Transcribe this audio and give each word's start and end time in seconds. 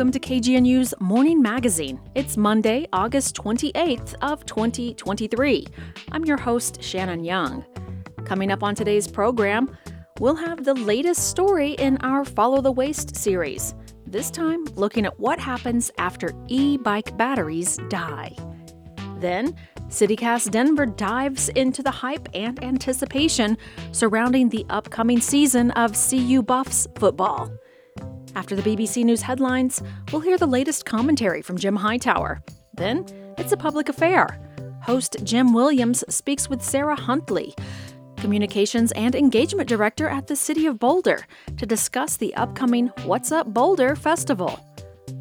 welcome 0.00 0.18
to 0.18 0.18
KGNU's 0.18 0.94
Morning 0.98 1.42
Magazine. 1.42 2.00
It's 2.14 2.38
Monday, 2.38 2.86
August 2.90 3.36
28th 3.36 4.14
of 4.22 4.46
2023. 4.46 5.66
I'm 6.12 6.24
your 6.24 6.38
host, 6.38 6.82
Shannon 6.82 7.22
Young. 7.22 7.66
Coming 8.24 8.50
up 8.50 8.62
on 8.62 8.74
today's 8.74 9.06
program, 9.06 9.76
we'll 10.18 10.36
have 10.36 10.64
the 10.64 10.72
latest 10.72 11.28
story 11.28 11.72
in 11.72 11.98
our 11.98 12.24
Follow 12.24 12.62
the 12.62 12.72
Waste 12.72 13.14
series. 13.14 13.74
This 14.06 14.30
time, 14.30 14.64
looking 14.74 15.04
at 15.04 15.20
what 15.20 15.38
happens 15.38 15.90
after 15.98 16.32
e-bike 16.48 17.14
batteries 17.18 17.76
die. 17.90 18.34
Then, 19.18 19.54
CityCast 19.88 20.50
Denver 20.50 20.86
dives 20.86 21.50
into 21.50 21.82
the 21.82 21.90
hype 21.90 22.26
and 22.32 22.64
anticipation 22.64 23.58
surrounding 23.92 24.48
the 24.48 24.64
upcoming 24.70 25.20
season 25.20 25.72
of 25.72 25.92
CU 25.92 26.42
Buffs 26.42 26.86
football. 26.94 27.52
After 28.36 28.54
the 28.54 28.62
BBC 28.62 29.04
News 29.04 29.22
headlines, 29.22 29.82
we'll 30.12 30.20
hear 30.20 30.38
the 30.38 30.46
latest 30.46 30.84
commentary 30.84 31.42
from 31.42 31.58
Jim 31.58 31.76
Hightower. 31.76 32.42
Then, 32.74 33.04
it's 33.38 33.52
a 33.52 33.56
public 33.56 33.88
affair. 33.88 34.38
Host 34.82 35.16
Jim 35.24 35.52
Williams 35.52 36.04
speaks 36.08 36.48
with 36.48 36.62
Sarah 36.62 36.96
Huntley, 36.96 37.54
Communications 38.16 38.92
and 38.92 39.14
Engagement 39.14 39.68
Director 39.68 40.08
at 40.08 40.26
the 40.26 40.36
City 40.36 40.66
of 40.66 40.78
Boulder, 40.78 41.26
to 41.56 41.66
discuss 41.66 42.16
the 42.16 42.34
upcoming 42.34 42.88
What's 43.04 43.32
Up 43.32 43.52
Boulder 43.52 43.96
Festival. 43.96 44.58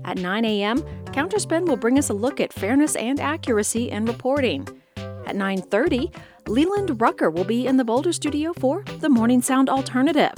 At 0.06 0.18
9 0.18 0.46
a.m., 0.46 0.82
Counterspin 1.06 1.68
will 1.68 1.78
bring 1.78 1.98
us 1.98 2.10
a 2.10 2.14
look 2.14 2.40
at 2.40 2.54
fairness 2.54 2.96
and 2.96 3.20
accuracy 3.20 3.90
in 3.90 4.06
reporting. 4.06 4.68
At 4.98 5.36
9:30, 5.36 6.14
Leland 6.48 7.02
Rucker 7.02 7.30
will 7.30 7.44
be 7.44 7.68
in 7.68 7.78
the 7.78 7.86
Boulder 7.86 8.14
studio 8.14 8.54
for 8.54 8.84
the 9.00 9.10
Morning 9.10 9.42
Sound 9.42 9.70
Alternative. 9.70 10.34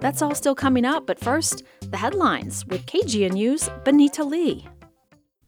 That's 0.00 0.22
all 0.22 0.34
still 0.34 0.54
coming 0.54 0.84
up, 0.84 1.06
but 1.06 1.18
first, 1.18 1.62
the 1.90 1.96
headlines 1.96 2.66
with 2.66 2.86
KGNU's 2.86 3.68
Benita 3.84 4.24
Lee. 4.24 4.66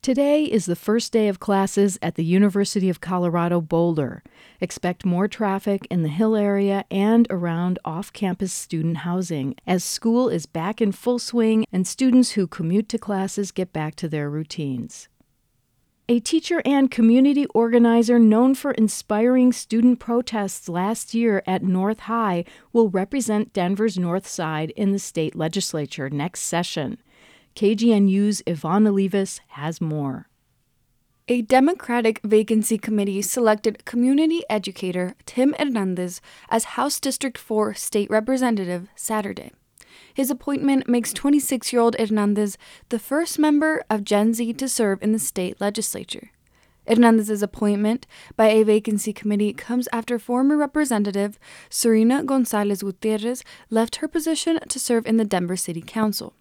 Today 0.03 0.45
is 0.45 0.67
the 0.67 0.77
first 0.77 1.13
day 1.13 1.27
of 1.27 1.41
classes 1.41 1.99
at 2.01 2.15
the 2.15 2.25
University 2.25 2.89
of 2.89 3.01
Colorado 3.01 3.61
Boulder. 3.61 4.23
Expect 4.61 5.05
more 5.05 5.27
traffic 5.27 5.87
in 5.91 6.03
the 6.03 6.09
Hill 6.09 6.37
area 6.37 6.85
and 6.91 7.27
around 7.29 7.79
off 7.85 8.13
campus 8.13 8.53
student 8.53 8.99
housing 8.99 9.57
as 9.67 9.83
school 9.83 10.29
is 10.29 10.47
back 10.47 10.81
in 10.81 10.93
full 10.93 11.19
swing 11.19 11.65
and 11.73 11.87
students 11.87 12.33
who 12.33 12.47
commute 12.47 12.89
to 12.91 12.99
classes 12.99 13.51
get 13.51 13.73
back 13.73 13.97
to 13.97 14.09
their 14.09 14.31
routines. 14.31 15.09
A 16.09 16.21
teacher 16.21 16.63
and 16.65 16.89
community 16.89 17.47
organizer 17.47 18.21
known 18.21 18.55
for 18.55 18.71
inspiring 18.71 19.53
student 19.53 19.99
protests 19.99 20.69
last 20.69 21.15
year 21.15 21.43
at 21.49 21.65
North 21.65 21.99
High 21.99 22.45
will 22.73 22.89
represent 22.89 23.53
Denver's 23.53 23.99
North 23.99 24.25
Side 24.25 24.71
in 24.77 24.93
the 24.93 25.01
state 25.01 25.35
legislature 25.35 26.09
next 26.09 26.43
session. 26.43 26.99
KGNU's 27.57 28.41
Yvonne 28.47 28.85
Olivas 28.85 29.41
has 29.49 29.81
more. 29.81 30.29
A 31.27 31.43
Democratic 31.43 32.21
vacancy 32.23 32.79
committee 32.79 33.21
selected 33.21 33.85
community 33.85 34.45
educator 34.49 35.17
Tim 35.27 35.57
Hernandez 35.59 36.21
as 36.49 36.77
House 36.79 37.01
District 37.01 37.37
4 37.37 37.75
state 37.75 38.09
representative 38.11 38.89
Saturday. 38.95 39.51
His 40.13 40.31
appointment 40.31 40.89
makes 40.89 41.13
26 41.13 41.73
year 41.73 41.83
old 41.83 41.97
Hernandez 41.99 42.59
the 42.89 42.99
first 42.99 43.39
member 43.39 43.83
of 43.91 44.05
Gen 44.05 44.35
Z 44.35 44.53
to 44.55 44.69
serve 44.69 45.03
in 45.03 45.13
the 45.13 45.19
state 45.19 45.61
legislature. 45.61 46.31
Hernandez's 46.89 47.43
appointment 47.43 48.07
by 48.37 48.47
a 48.47 48.63
vacancy 48.63 49.13
committee 49.13 49.53
comes 49.53 49.89
after 49.93 50.19
former 50.19 50.57
Representative 50.57 51.39
Serena 51.69 52.23
Gonzales 52.23 52.83
Gutierrez 52.83 53.43
left 53.71 53.97
her 53.97 54.09
position 54.09 54.61
to 54.69 54.79
serve 54.79 55.07
in 55.07 55.17
the 55.17 55.25
Denver 55.25 55.57
City 55.57 55.83
Council. 55.83 56.35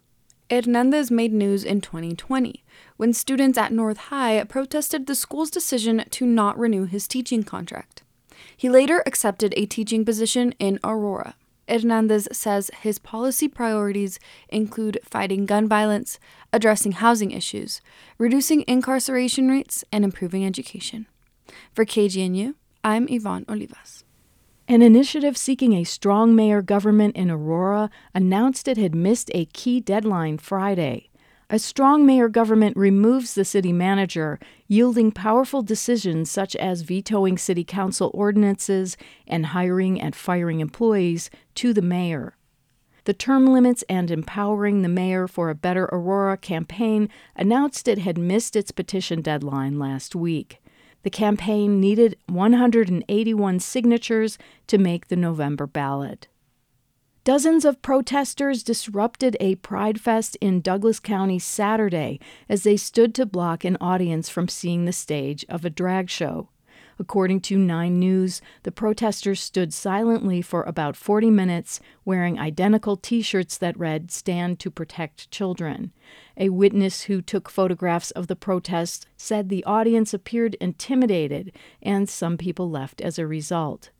Hernandez 0.48 1.10
made 1.10 1.32
news 1.32 1.64
in 1.64 1.80
2020 1.80 2.64
when 2.96 3.12
students 3.12 3.58
at 3.58 3.72
North 3.72 3.96
High 3.96 4.42
protested 4.44 5.06
the 5.06 5.16
school's 5.16 5.50
decision 5.50 6.04
to 6.10 6.24
not 6.24 6.56
renew 6.56 6.84
his 6.84 7.08
teaching 7.08 7.42
contract. 7.42 8.02
He 8.56 8.68
later 8.68 9.02
accepted 9.06 9.52
a 9.56 9.66
teaching 9.66 10.04
position 10.04 10.54
in 10.60 10.78
Aurora. 10.84 11.34
Hernandez 11.68 12.28
says 12.32 12.70
his 12.80 12.98
policy 12.98 13.48
priorities 13.48 14.18
include 14.48 14.98
fighting 15.02 15.46
gun 15.46 15.68
violence, 15.68 16.18
addressing 16.52 16.92
housing 16.92 17.30
issues, 17.30 17.80
reducing 18.18 18.64
incarceration 18.68 19.48
rates, 19.48 19.84
and 19.90 20.04
improving 20.04 20.46
education. 20.46 21.06
For 21.72 21.84
KGNU, 21.84 22.54
I'm 22.84 23.08
Yvonne 23.08 23.44
Olivas. 23.46 24.04
An 24.68 24.82
initiative 24.82 25.36
seeking 25.36 25.74
a 25.74 25.84
strong 25.84 26.34
mayor 26.34 26.60
government 26.60 27.14
in 27.14 27.30
Aurora 27.30 27.88
announced 28.14 28.66
it 28.66 28.76
had 28.76 28.94
missed 28.94 29.30
a 29.32 29.44
key 29.46 29.80
deadline 29.80 30.38
Friday. 30.38 31.05
A 31.48 31.60
strong 31.60 32.04
mayor 32.04 32.28
government 32.28 32.76
removes 32.76 33.34
the 33.34 33.44
city 33.44 33.72
manager, 33.72 34.40
yielding 34.66 35.12
powerful 35.12 35.62
decisions 35.62 36.28
such 36.28 36.56
as 36.56 36.80
vetoing 36.80 37.38
city 37.38 37.62
council 37.62 38.10
ordinances 38.14 38.96
and 39.28 39.46
hiring 39.46 40.00
and 40.00 40.16
firing 40.16 40.58
employees 40.58 41.30
to 41.54 41.72
the 41.72 41.82
mayor. 41.82 42.36
The 43.04 43.14
Term 43.14 43.46
Limits 43.46 43.84
and 43.88 44.10
Empowering 44.10 44.82
the 44.82 44.88
Mayor 44.88 45.28
for 45.28 45.48
a 45.48 45.54
Better 45.54 45.84
Aurora 45.92 46.36
campaign 46.36 47.08
announced 47.36 47.86
it 47.86 47.98
had 47.98 48.18
missed 48.18 48.56
its 48.56 48.72
petition 48.72 49.22
deadline 49.22 49.78
last 49.78 50.16
week. 50.16 50.60
The 51.04 51.10
campaign 51.10 51.78
needed 51.78 52.16
181 52.26 53.60
signatures 53.60 54.36
to 54.66 54.78
make 54.78 55.06
the 55.06 55.14
November 55.14 55.68
ballot. 55.68 56.26
Dozens 57.26 57.64
of 57.64 57.82
protesters 57.82 58.62
disrupted 58.62 59.36
a 59.40 59.56
Pride 59.56 60.00
Fest 60.00 60.36
in 60.40 60.60
Douglas 60.60 61.00
County 61.00 61.40
Saturday 61.40 62.20
as 62.48 62.62
they 62.62 62.76
stood 62.76 63.16
to 63.16 63.26
block 63.26 63.64
an 63.64 63.76
audience 63.80 64.28
from 64.28 64.46
seeing 64.46 64.84
the 64.84 64.92
stage 64.92 65.44
of 65.48 65.64
a 65.64 65.68
drag 65.68 66.08
show. 66.08 66.50
According 67.00 67.40
to 67.40 67.58
Nine 67.58 67.98
News, 67.98 68.40
the 68.62 68.70
protesters 68.70 69.40
stood 69.40 69.74
silently 69.74 70.40
for 70.40 70.62
about 70.62 70.94
40 70.94 71.30
minutes 71.32 71.80
wearing 72.04 72.38
identical 72.38 72.96
t 72.96 73.22
shirts 73.22 73.58
that 73.58 73.76
read, 73.76 74.12
Stand 74.12 74.60
to 74.60 74.70
Protect 74.70 75.28
Children. 75.32 75.90
A 76.36 76.50
witness 76.50 77.02
who 77.02 77.20
took 77.20 77.50
photographs 77.50 78.12
of 78.12 78.28
the 78.28 78.36
protests 78.36 79.04
said 79.16 79.48
the 79.48 79.64
audience 79.64 80.14
appeared 80.14 80.54
intimidated 80.60 81.50
and 81.82 82.08
some 82.08 82.38
people 82.38 82.70
left 82.70 83.00
as 83.00 83.18
a 83.18 83.26
result. 83.26 83.90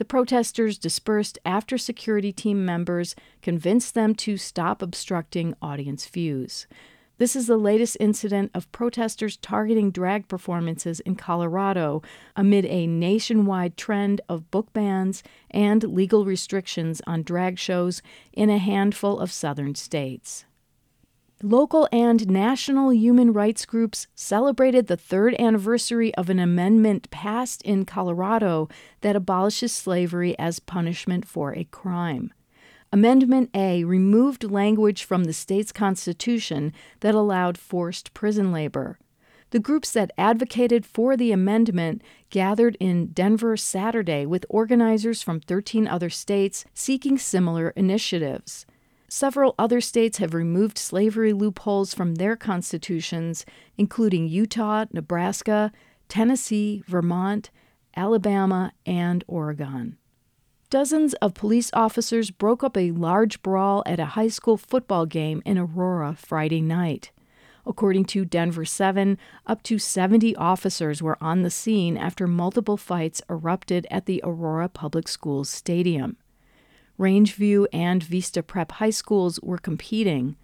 The 0.00 0.06
protesters 0.06 0.78
dispersed 0.78 1.38
after 1.44 1.76
security 1.76 2.32
team 2.32 2.64
members 2.64 3.14
convinced 3.42 3.92
them 3.92 4.14
to 4.14 4.38
stop 4.38 4.80
obstructing 4.80 5.54
audience 5.60 6.06
views. 6.06 6.66
This 7.18 7.36
is 7.36 7.46
the 7.46 7.58
latest 7.58 7.98
incident 8.00 8.50
of 8.54 8.72
protesters 8.72 9.36
targeting 9.36 9.90
drag 9.90 10.26
performances 10.26 11.00
in 11.00 11.16
Colorado 11.16 12.00
amid 12.34 12.64
a 12.64 12.86
nationwide 12.86 13.76
trend 13.76 14.22
of 14.26 14.50
book 14.50 14.72
bans 14.72 15.22
and 15.50 15.84
legal 15.84 16.24
restrictions 16.24 17.02
on 17.06 17.22
drag 17.22 17.58
shows 17.58 18.00
in 18.32 18.48
a 18.48 18.56
handful 18.56 19.20
of 19.20 19.30
southern 19.30 19.74
states. 19.74 20.46
Local 21.42 21.88
and 21.90 22.28
national 22.28 22.92
human 22.92 23.32
rights 23.32 23.64
groups 23.64 24.06
celebrated 24.14 24.88
the 24.88 24.96
third 24.98 25.34
anniversary 25.38 26.14
of 26.16 26.28
an 26.28 26.38
amendment 26.38 27.10
passed 27.10 27.62
in 27.62 27.86
Colorado 27.86 28.68
that 29.00 29.16
abolishes 29.16 29.72
slavery 29.72 30.38
as 30.38 30.60
punishment 30.60 31.24
for 31.24 31.54
a 31.54 31.64
crime. 31.64 32.30
Amendment 32.92 33.48
A 33.54 33.84
removed 33.84 34.50
language 34.50 35.02
from 35.02 35.24
the 35.24 35.32
state's 35.32 35.72
constitution 35.72 36.74
that 37.00 37.14
allowed 37.14 37.56
forced 37.56 38.12
prison 38.12 38.52
labor. 38.52 38.98
The 39.48 39.60
groups 39.60 39.92
that 39.92 40.12
advocated 40.18 40.84
for 40.84 41.16
the 41.16 41.32
amendment 41.32 42.02
gathered 42.28 42.76
in 42.80 43.12
Denver 43.12 43.56
Saturday 43.56 44.26
with 44.26 44.44
organizers 44.50 45.22
from 45.22 45.40
13 45.40 45.88
other 45.88 46.10
states 46.10 46.66
seeking 46.74 47.16
similar 47.16 47.70
initiatives. 47.70 48.66
Several 49.12 49.56
other 49.58 49.80
states 49.80 50.18
have 50.18 50.34
removed 50.34 50.78
slavery 50.78 51.32
loopholes 51.32 51.92
from 51.92 52.14
their 52.14 52.36
constitutions, 52.36 53.44
including 53.76 54.28
Utah, 54.28 54.84
Nebraska, 54.92 55.72
Tennessee, 56.08 56.84
Vermont, 56.86 57.50
Alabama, 57.96 58.72
and 58.86 59.24
Oregon. 59.26 59.96
Dozens 60.70 61.14
of 61.14 61.34
police 61.34 61.72
officers 61.72 62.30
broke 62.30 62.62
up 62.62 62.76
a 62.76 62.92
large 62.92 63.42
brawl 63.42 63.82
at 63.84 63.98
a 63.98 64.14
high 64.14 64.28
school 64.28 64.56
football 64.56 65.06
game 65.06 65.42
in 65.44 65.58
Aurora 65.58 66.14
Friday 66.14 66.60
night. 66.60 67.10
According 67.66 68.04
to 68.06 68.24
Denver 68.24 68.64
7, 68.64 69.18
up 69.44 69.64
to 69.64 69.80
70 69.80 70.36
officers 70.36 71.02
were 71.02 71.18
on 71.20 71.42
the 71.42 71.50
scene 71.50 71.96
after 71.96 72.28
multiple 72.28 72.76
fights 72.76 73.22
erupted 73.28 73.88
at 73.90 74.06
the 74.06 74.20
Aurora 74.22 74.68
Public 74.68 75.08
Schools 75.08 75.50
Stadium. 75.50 76.16
Rangeview 77.00 77.66
and 77.72 78.02
Vista 78.02 78.42
Prep 78.42 78.72
High 78.72 78.90
Schools 78.90 79.40
were 79.42 79.56
competing. 79.56 80.36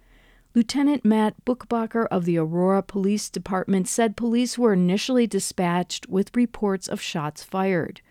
Lieutenant 0.55 1.05
Matt 1.05 1.35
Buchbacher 1.45 2.07
of 2.09 2.25
the 2.25 2.39
Aurora 2.39 2.81
Police 2.81 3.29
Department 3.29 3.87
said 3.87 4.17
police 4.17 4.57
were 4.57 4.73
initially 4.73 5.27
dispatched 5.27 6.09
with 6.09 6.35
reports 6.35 6.87
of 6.87 6.99
shots 6.99 7.43
fired. 7.43 8.01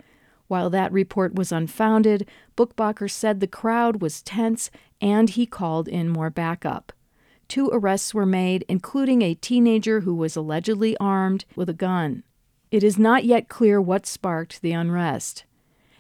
While 0.47 0.71
that 0.71 0.93
report 0.93 1.35
was 1.35 1.51
unfounded, 1.51 2.29
Buchbacher 2.57 3.11
said 3.11 3.41
the 3.41 3.49
crowd 3.49 4.01
was 4.01 4.23
tense 4.23 4.71
and 5.01 5.29
he 5.31 5.45
called 5.45 5.89
in 5.89 6.09
more 6.09 6.31
backup. 6.31 6.93
two 7.49 7.69
arrests 7.73 8.15
were 8.15 8.27
made, 8.27 8.65
including 8.69 9.23
a 9.23 9.35
teenager 9.35 10.01
who 10.01 10.15
was 10.15 10.37
allegedly 10.37 10.97
armed 10.99 11.45
with 11.57 11.69
a 11.69 11.75
gun. 11.75 12.23
It 12.71 12.85
is 12.85 12.97
not 12.97 13.25
yet 13.25 13.49
clear 13.49 13.81
what 13.81 14.07
sparked 14.07 14.63
the 14.63 14.73
unrest. 14.73 15.45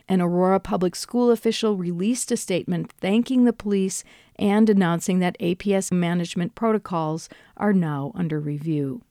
An 0.08 0.20
Aurora 0.20 0.60
public 0.60 0.94
school 0.94 1.30
official 1.30 1.76
released 1.76 2.30
a 2.30 2.36
statement 2.36 2.92
thanking 3.00 3.44
the 3.44 3.52
police 3.52 4.04
and 4.36 4.70
announcing 4.70 5.18
that 5.18 5.38
APS 5.40 5.90
management 5.90 6.54
protocols 6.54 7.28
are 7.56 7.72
now 7.72 8.12
under 8.14 8.38
review. 8.38 9.02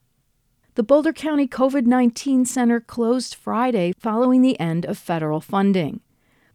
The 0.75 0.83
Boulder 0.83 1.11
County 1.11 1.47
COVID 1.47 1.85
19 1.85 2.45
Center 2.45 2.79
closed 2.79 3.35
Friday 3.35 3.93
following 3.99 4.41
the 4.41 4.59
end 4.59 4.85
of 4.85 4.97
federal 4.97 5.41
funding. 5.41 5.99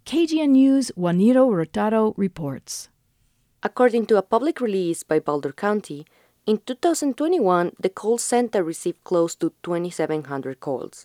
KGN 0.07 0.51
News' 0.51 0.91
Juanita 0.97 1.41
Hurtado 1.41 2.15
reports. 2.17 2.89
According 3.63 4.07
to 4.07 4.17
a 4.17 4.23
public 4.23 4.61
release 4.61 5.03
by 5.03 5.21
Boulder 5.21 5.53
County, 5.53 6.07
in 6.47 6.59
2021, 6.65 7.73
the 7.79 7.91
call 7.91 8.17
center 8.17 8.65
received 8.65 9.05
close 9.05 9.35
to 9.37 9.53
2,700 9.63 10.61
calls. 10.61 11.05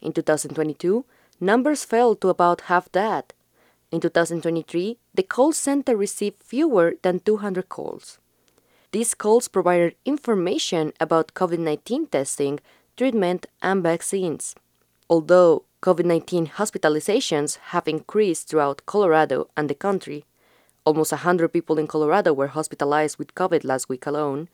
In 0.00 0.12
2022, 0.12 1.04
numbers 1.40 1.84
fell 1.84 2.14
to 2.16 2.28
about 2.28 2.62
half 2.62 2.90
that. 2.92 3.32
In 3.90 4.00
2023, 4.00 4.98
the 5.14 5.22
call 5.22 5.52
center 5.52 5.96
received 5.96 6.42
fewer 6.42 6.94
than 7.02 7.20
200 7.20 7.68
calls. 7.68 8.18
These 8.92 9.14
calls 9.14 9.48
provided 9.48 9.94
information 10.04 10.92
about 11.00 11.34
COVID 11.34 11.58
19 11.58 12.06
testing, 12.06 12.60
treatment, 12.96 13.46
and 13.62 13.82
vaccines. 13.82 14.54
Although 15.08 15.64
COVID 15.82 16.04
19 16.04 16.46
hospitalizations 16.58 17.56
have 17.72 17.88
increased 17.88 18.48
throughout 18.48 18.86
Colorado 18.86 19.48
and 19.56 19.70
the 19.70 19.74
country, 19.74 20.24
almost 20.84 21.12
100 21.12 21.52
people 21.52 21.78
in 21.78 21.86
Colorado 21.86 22.32
were 22.32 22.48
hospitalized 22.48 23.18
with 23.18 23.34
COVID 23.34 23.64
last 23.64 23.88
week 23.88 24.06
alone. 24.06 24.48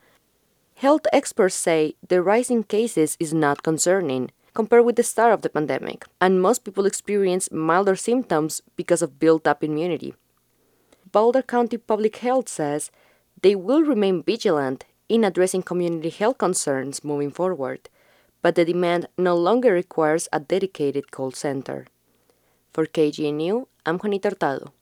Health 0.76 1.06
experts 1.12 1.54
say 1.54 1.94
the 2.06 2.22
rise 2.22 2.50
in 2.50 2.62
cases 2.62 3.16
is 3.18 3.32
not 3.32 3.62
concerning 3.62 4.30
compared 4.56 4.86
with 4.86 4.96
the 4.96 5.02
start 5.02 5.34
of 5.34 5.42
the 5.42 5.50
pandemic, 5.50 6.06
and 6.18 6.40
most 6.40 6.64
people 6.64 6.86
experience 6.86 7.52
milder 7.52 7.94
symptoms 7.94 8.62
because 8.74 9.02
of 9.02 9.18
built 9.18 9.46
up 9.46 9.62
immunity. 9.62 10.14
Boulder 11.12 11.42
County 11.42 11.76
Public 11.76 12.16
Health 12.16 12.48
says 12.48 12.90
they 13.42 13.54
will 13.54 13.82
remain 13.82 14.22
vigilant 14.22 14.86
in 15.10 15.24
addressing 15.24 15.62
community 15.62 16.08
health 16.08 16.38
concerns 16.38 17.04
moving 17.04 17.30
forward, 17.30 17.90
but 18.40 18.54
the 18.54 18.64
demand 18.64 19.08
no 19.18 19.36
longer 19.36 19.72
requires 19.74 20.26
a 20.32 20.40
dedicated 20.40 21.10
call 21.10 21.32
center. 21.32 21.86
For 22.72 22.86
KGNU, 22.86 23.66
I'm 23.84 23.98
Juanita 23.98 24.30
Hurtado. 24.30 24.72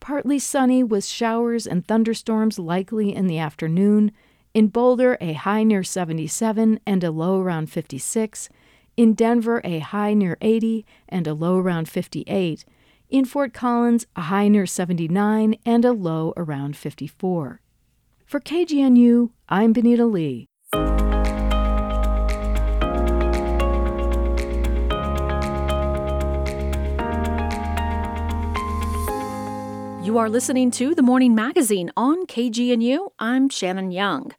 Partly 0.00 0.38
sunny 0.38 0.84
with 0.84 1.04
showers 1.06 1.66
and 1.66 1.88
thunderstorms 1.88 2.58
likely 2.58 3.14
in 3.14 3.26
the 3.26 3.38
afternoon. 3.38 4.12
In 4.52 4.68
Boulder, 4.68 5.16
a 5.18 5.32
high 5.32 5.64
near 5.64 5.82
77 5.82 6.78
and 6.86 7.02
a 7.02 7.10
low 7.10 7.40
around 7.40 7.70
56. 7.70 8.50
In 8.96 9.14
Denver, 9.14 9.60
a 9.64 9.80
high 9.80 10.14
near 10.14 10.36
80 10.40 10.86
and 11.08 11.26
a 11.26 11.34
low 11.34 11.58
around 11.58 11.88
58. 11.88 12.64
In 13.10 13.24
Fort 13.24 13.52
Collins, 13.52 14.06
a 14.14 14.22
high 14.22 14.46
near 14.46 14.66
79 14.66 15.56
and 15.66 15.84
a 15.84 15.90
low 15.90 16.32
around 16.36 16.76
54. 16.76 17.60
For 18.24 18.40
KGNU, 18.40 19.30
I'm 19.48 19.72
Benita 19.72 20.06
Lee. 20.06 20.46
You 30.04 30.18
are 30.18 30.28
listening 30.28 30.70
to 30.72 30.94
The 30.94 31.02
Morning 31.02 31.34
Magazine 31.34 31.90
on 31.96 32.26
KGNU. 32.26 33.10
I'm 33.18 33.48
Shannon 33.48 33.90
Young. 33.90 34.30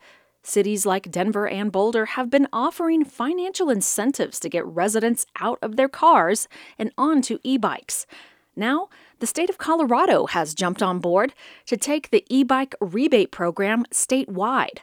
Cities 0.45 0.85
like 0.85 1.09
Denver 1.09 1.47
and 1.47 1.71
Boulder 1.71 2.05
have 2.05 2.29
been 2.29 2.47
offering 2.53 3.03
financial 3.03 3.71
incentives 3.71 4.39
to 4.39 4.47
get 4.47 4.63
residents 4.63 5.25
out 5.39 5.57
of 5.63 5.75
their 5.75 5.89
cars 5.89 6.47
and 6.77 6.91
onto 6.99 7.39
e 7.41 7.57
bikes. 7.57 8.05
Now, 8.55 8.89
the 9.17 9.25
state 9.25 9.49
of 9.49 9.57
Colorado 9.57 10.27
has 10.27 10.53
jumped 10.53 10.83
on 10.83 10.99
board 10.99 11.33
to 11.65 11.75
take 11.75 12.11
the 12.11 12.23
e 12.29 12.43
bike 12.43 12.75
rebate 12.79 13.31
program 13.31 13.85
statewide. 13.91 14.79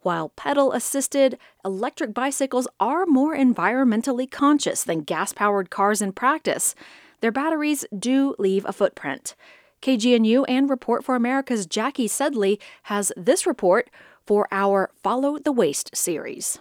While 0.00 0.30
pedal 0.30 0.72
assisted, 0.72 1.38
electric 1.64 2.12
bicycles 2.12 2.66
are 2.80 3.06
more 3.06 3.36
environmentally 3.36 4.28
conscious 4.28 4.82
than 4.82 5.02
gas 5.02 5.32
powered 5.32 5.70
cars 5.70 6.02
in 6.02 6.14
practice. 6.14 6.74
Their 7.20 7.32
batteries 7.32 7.84
do 7.96 8.34
leave 8.40 8.64
a 8.64 8.72
footprint. 8.72 9.36
KGNU 9.82 10.44
and 10.48 10.68
Report 10.68 11.04
for 11.04 11.14
America's 11.14 11.64
Jackie 11.64 12.08
Sedley 12.08 12.58
has 12.84 13.12
this 13.16 13.46
report 13.46 13.88
for 14.26 14.48
our 14.50 14.90
Follow 15.02 15.38
the 15.38 15.52
Waste 15.52 15.94
series. 15.96 16.58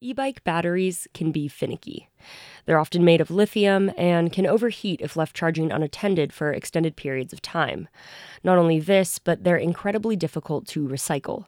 E 0.00 0.12
bike 0.12 0.44
batteries 0.44 1.08
can 1.14 1.32
be 1.32 1.48
finicky. 1.48 2.08
They're 2.64 2.78
often 2.78 3.04
made 3.04 3.20
of 3.20 3.30
lithium 3.30 3.90
and 3.96 4.32
can 4.32 4.46
overheat 4.46 5.00
if 5.00 5.16
left 5.16 5.34
charging 5.34 5.72
unattended 5.72 6.32
for 6.32 6.52
extended 6.52 6.94
periods 6.94 7.32
of 7.32 7.42
time. 7.42 7.88
Not 8.44 8.58
only 8.58 8.78
this, 8.78 9.18
but 9.18 9.42
they're 9.42 9.56
incredibly 9.56 10.14
difficult 10.14 10.66
to 10.68 10.86
recycle. 10.86 11.46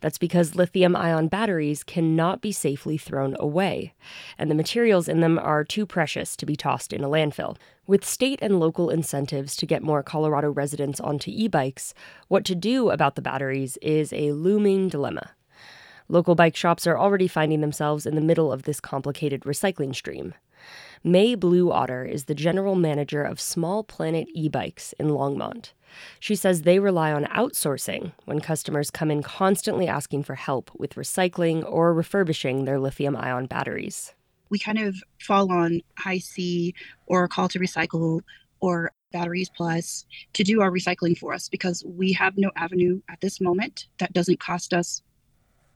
That's 0.00 0.18
because 0.18 0.54
lithium 0.54 0.96
ion 0.96 1.28
batteries 1.28 1.84
cannot 1.84 2.40
be 2.40 2.52
safely 2.52 2.96
thrown 2.96 3.36
away, 3.38 3.94
and 4.38 4.50
the 4.50 4.54
materials 4.54 5.08
in 5.08 5.20
them 5.20 5.38
are 5.38 5.62
too 5.62 5.84
precious 5.84 6.36
to 6.36 6.46
be 6.46 6.56
tossed 6.56 6.92
in 6.92 7.04
a 7.04 7.08
landfill. 7.08 7.56
With 7.86 8.04
state 8.04 8.38
and 8.40 8.58
local 8.58 8.88
incentives 8.88 9.56
to 9.56 9.66
get 9.66 9.82
more 9.82 10.02
Colorado 10.02 10.50
residents 10.50 11.00
onto 11.00 11.30
e 11.30 11.48
bikes, 11.48 11.92
what 12.28 12.44
to 12.46 12.54
do 12.54 12.90
about 12.90 13.14
the 13.14 13.22
batteries 13.22 13.76
is 13.82 14.12
a 14.12 14.32
looming 14.32 14.88
dilemma. 14.88 15.32
Local 16.08 16.34
bike 16.34 16.56
shops 16.56 16.86
are 16.86 16.98
already 16.98 17.28
finding 17.28 17.60
themselves 17.60 18.06
in 18.06 18.14
the 18.14 18.20
middle 18.20 18.52
of 18.52 18.64
this 18.64 18.80
complicated 18.80 19.42
recycling 19.42 19.94
stream. 19.94 20.34
May 21.02 21.34
Blue 21.34 21.72
Otter 21.72 22.04
is 22.04 22.24
the 22.24 22.34
general 22.34 22.74
manager 22.74 23.22
of 23.22 23.40
Small 23.40 23.82
Planet 23.82 24.28
e 24.34 24.48
bikes 24.48 24.92
in 24.98 25.08
Longmont. 25.08 25.72
She 26.18 26.36
says 26.36 26.62
they 26.62 26.78
rely 26.78 27.12
on 27.12 27.24
outsourcing 27.26 28.12
when 28.24 28.40
customers 28.40 28.90
come 28.90 29.10
in 29.10 29.22
constantly 29.22 29.88
asking 29.88 30.24
for 30.24 30.34
help 30.34 30.70
with 30.78 30.94
recycling 30.94 31.64
or 31.70 31.94
refurbishing 31.94 32.64
their 32.64 32.78
lithium 32.78 33.16
ion 33.16 33.46
batteries. 33.46 34.14
We 34.50 34.58
kind 34.58 34.78
of 34.78 34.96
fall 35.20 35.50
on 35.50 35.80
High 35.98 36.18
C 36.18 36.74
or 37.06 37.28
call 37.28 37.48
to 37.48 37.58
recycle 37.58 38.20
or 38.60 38.92
batteries 39.12 39.50
plus 39.56 40.04
to 40.34 40.44
do 40.44 40.60
our 40.60 40.70
recycling 40.70 41.16
for 41.16 41.32
us 41.32 41.48
because 41.48 41.84
we 41.84 42.12
have 42.12 42.36
no 42.36 42.50
avenue 42.56 43.00
at 43.08 43.20
this 43.20 43.40
moment 43.40 43.86
that 43.98 44.12
doesn't 44.12 44.38
cost 44.38 44.72
us 44.72 45.02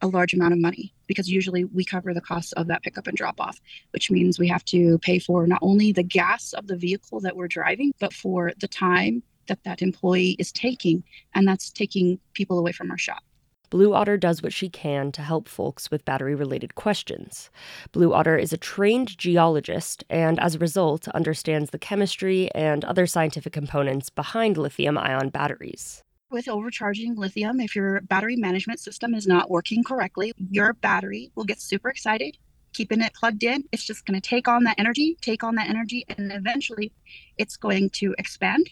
a 0.02 0.06
large 0.06 0.34
amount 0.34 0.52
of 0.52 0.58
money 0.60 0.92
because 1.06 1.30
usually 1.30 1.64
we 1.64 1.84
cover 1.84 2.12
the 2.14 2.20
costs 2.20 2.52
of 2.52 2.66
that 2.66 2.82
pickup 2.82 3.06
and 3.06 3.16
drop 3.16 3.40
off, 3.40 3.60
which 3.90 4.10
means 4.10 4.38
we 4.38 4.48
have 4.48 4.64
to 4.66 4.98
pay 4.98 5.18
for 5.18 5.46
not 5.46 5.58
only 5.62 5.92
the 5.92 6.02
gas 6.02 6.52
of 6.54 6.66
the 6.66 6.76
vehicle 6.76 7.20
that 7.20 7.36
we're 7.36 7.48
driving, 7.48 7.92
but 8.00 8.12
for 8.12 8.52
the 8.60 8.68
time 8.68 9.22
that 9.46 9.62
that 9.64 9.82
employee 9.82 10.36
is 10.38 10.50
taking, 10.52 11.04
and 11.34 11.46
that's 11.46 11.70
taking 11.70 12.18
people 12.32 12.58
away 12.58 12.72
from 12.72 12.90
our 12.90 12.98
shop. 12.98 13.22
Blue 13.70 13.92
Otter 13.92 14.16
does 14.16 14.42
what 14.42 14.52
she 14.52 14.68
can 14.68 15.10
to 15.12 15.22
help 15.22 15.48
folks 15.48 15.90
with 15.90 16.04
battery 16.04 16.34
related 16.34 16.76
questions. 16.76 17.50
Blue 17.90 18.12
Otter 18.12 18.38
is 18.38 18.52
a 18.52 18.56
trained 18.56 19.18
geologist 19.18 20.04
and, 20.08 20.38
as 20.38 20.54
a 20.54 20.60
result, 20.60 21.08
understands 21.08 21.70
the 21.70 21.78
chemistry 21.78 22.48
and 22.54 22.84
other 22.84 23.06
scientific 23.06 23.52
components 23.52 24.10
behind 24.10 24.56
lithium 24.56 24.96
ion 24.96 25.28
batteries. 25.28 26.04
With 26.34 26.48
overcharging 26.48 27.14
lithium, 27.14 27.60
if 27.60 27.76
your 27.76 28.00
battery 28.00 28.34
management 28.34 28.80
system 28.80 29.14
is 29.14 29.24
not 29.24 29.50
working 29.50 29.84
correctly, 29.84 30.32
your 30.50 30.72
battery 30.72 31.30
will 31.36 31.44
get 31.44 31.60
super 31.60 31.88
excited. 31.88 32.36
Keeping 32.72 33.02
it 33.02 33.14
plugged 33.14 33.44
in, 33.44 33.62
it's 33.70 33.84
just 33.84 34.04
going 34.04 34.20
to 34.20 34.28
take 34.28 34.48
on 34.48 34.64
that 34.64 34.74
energy, 34.76 35.16
take 35.20 35.44
on 35.44 35.54
that 35.54 35.68
energy, 35.68 36.04
and 36.08 36.32
eventually 36.32 36.90
it's 37.38 37.56
going 37.56 37.88
to 37.90 38.16
expand 38.18 38.70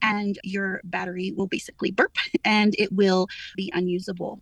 and 0.00 0.38
your 0.44 0.80
battery 0.84 1.34
will 1.36 1.46
basically 1.46 1.90
burp 1.90 2.16
and 2.42 2.74
it 2.78 2.90
will 2.90 3.26
be 3.54 3.70
unusable. 3.74 4.40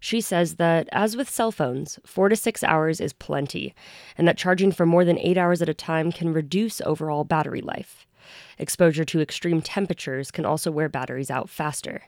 She 0.00 0.20
says 0.20 0.56
that, 0.56 0.88
as 0.90 1.16
with 1.16 1.30
cell 1.30 1.52
phones, 1.52 2.00
four 2.04 2.28
to 2.28 2.34
six 2.34 2.64
hours 2.64 3.00
is 3.00 3.12
plenty, 3.12 3.76
and 4.18 4.26
that 4.26 4.36
charging 4.36 4.72
for 4.72 4.86
more 4.86 5.04
than 5.04 5.20
eight 5.20 5.38
hours 5.38 5.62
at 5.62 5.68
a 5.68 5.74
time 5.74 6.10
can 6.10 6.32
reduce 6.32 6.80
overall 6.80 7.22
battery 7.22 7.60
life. 7.60 8.08
Exposure 8.58 9.04
to 9.04 9.20
extreme 9.20 9.60
temperatures 9.60 10.30
can 10.30 10.44
also 10.44 10.70
wear 10.70 10.88
batteries 10.88 11.30
out 11.30 11.48
faster. 11.48 12.02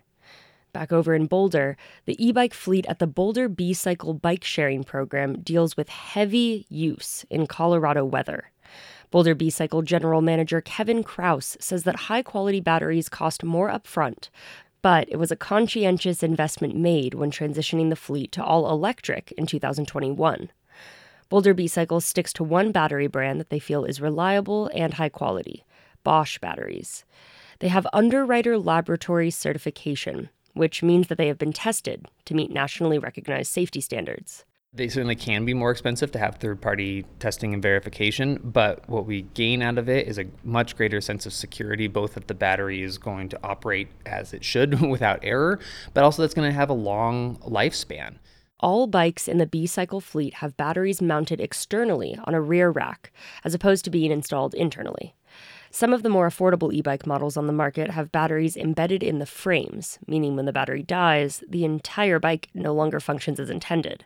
Back 0.72 0.92
over 0.92 1.14
in 1.14 1.26
Boulder, 1.26 1.76
the 2.04 2.22
e 2.24 2.30
bike 2.30 2.52
fleet 2.52 2.86
at 2.86 2.98
the 2.98 3.06
Boulder 3.06 3.48
B 3.48 3.72
Cycle 3.72 4.14
bike 4.14 4.44
sharing 4.44 4.84
program 4.84 5.40
deals 5.40 5.76
with 5.76 5.88
heavy 5.88 6.66
use 6.68 7.24
in 7.30 7.46
Colorado 7.46 8.04
weather. 8.04 8.50
Boulder 9.10 9.34
B 9.34 9.48
Cycle 9.48 9.80
General 9.80 10.20
Manager 10.20 10.60
Kevin 10.60 11.02
Kraus 11.02 11.56
says 11.58 11.84
that 11.84 11.96
high 11.96 12.22
quality 12.22 12.60
batteries 12.60 13.08
cost 13.08 13.42
more 13.42 13.70
upfront, 13.70 14.28
but 14.82 15.08
it 15.08 15.16
was 15.16 15.30
a 15.30 15.36
conscientious 15.36 16.22
investment 16.22 16.76
made 16.76 17.14
when 17.14 17.30
transitioning 17.30 17.88
the 17.88 17.96
fleet 17.96 18.30
to 18.32 18.44
all 18.44 18.70
electric 18.70 19.32
in 19.32 19.46
2021. 19.46 20.50
Boulder 21.30 21.54
B 21.54 21.66
Cycle 21.66 22.00
sticks 22.02 22.32
to 22.34 22.44
one 22.44 22.72
battery 22.72 23.06
brand 23.06 23.40
that 23.40 23.48
they 23.48 23.58
feel 23.58 23.84
is 23.84 24.00
reliable 24.00 24.70
and 24.74 24.94
high 24.94 25.08
quality 25.08 25.64
Bosch 26.04 26.38
batteries. 26.38 27.04
They 27.60 27.68
have 27.68 27.86
Underwriter 27.92 28.58
Laboratory 28.58 29.30
certification, 29.30 30.30
which 30.54 30.82
means 30.82 31.08
that 31.08 31.18
they 31.18 31.28
have 31.28 31.38
been 31.38 31.52
tested 31.52 32.06
to 32.24 32.34
meet 32.34 32.50
nationally 32.50 32.98
recognized 32.98 33.52
safety 33.52 33.80
standards. 33.80 34.44
They 34.74 34.88
certainly 34.88 35.16
can 35.16 35.46
be 35.46 35.54
more 35.54 35.70
expensive 35.70 36.12
to 36.12 36.18
have 36.18 36.36
third 36.36 36.60
party 36.60 37.06
testing 37.20 37.54
and 37.54 37.62
verification, 37.62 38.38
but 38.44 38.86
what 38.88 39.06
we 39.06 39.22
gain 39.22 39.62
out 39.62 39.78
of 39.78 39.88
it 39.88 40.06
is 40.06 40.18
a 40.18 40.26
much 40.44 40.76
greater 40.76 41.00
sense 41.00 41.24
of 41.24 41.32
security, 41.32 41.88
both 41.88 42.14
that 42.14 42.28
the 42.28 42.34
battery 42.34 42.82
is 42.82 42.98
going 42.98 43.30
to 43.30 43.40
operate 43.42 43.88
as 44.04 44.34
it 44.34 44.44
should 44.44 44.80
without 44.88 45.20
error, 45.22 45.58
but 45.94 46.04
also 46.04 46.22
that's 46.22 46.34
going 46.34 46.48
to 46.48 46.54
have 46.54 46.68
a 46.68 46.74
long 46.74 47.36
lifespan. 47.38 48.16
All 48.60 48.86
bikes 48.88 49.26
in 49.26 49.38
the 49.38 49.46
B 49.46 49.66
Cycle 49.66 50.00
fleet 50.00 50.34
have 50.34 50.56
batteries 50.56 51.00
mounted 51.00 51.40
externally 51.40 52.18
on 52.24 52.34
a 52.34 52.40
rear 52.40 52.70
rack, 52.70 53.10
as 53.44 53.54
opposed 53.54 53.84
to 53.84 53.90
being 53.90 54.10
installed 54.10 54.52
internally. 54.52 55.14
Some 55.70 55.92
of 55.92 56.02
the 56.02 56.08
more 56.08 56.28
affordable 56.28 56.72
e 56.72 56.80
bike 56.80 57.06
models 57.06 57.36
on 57.36 57.46
the 57.46 57.52
market 57.52 57.90
have 57.90 58.12
batteries 58.12 58.56
embedded 58.56 59.02
in 59.02 59.18
the 59.18 59.26
frames, 59.26 59.98
meaning 60.06 60.36
when 60.36 60.46
the 60.46 60.52
battery 60.52 60.82
dies, 60.82 61.44
the 61.48 61.64
entire 61.64 62.18
bike 62.18 62.48
no 62.54 62.72
longer 62.72 63.00
functions 63.00 63.38
as 63.38 63.50
intended. 63.50 64.04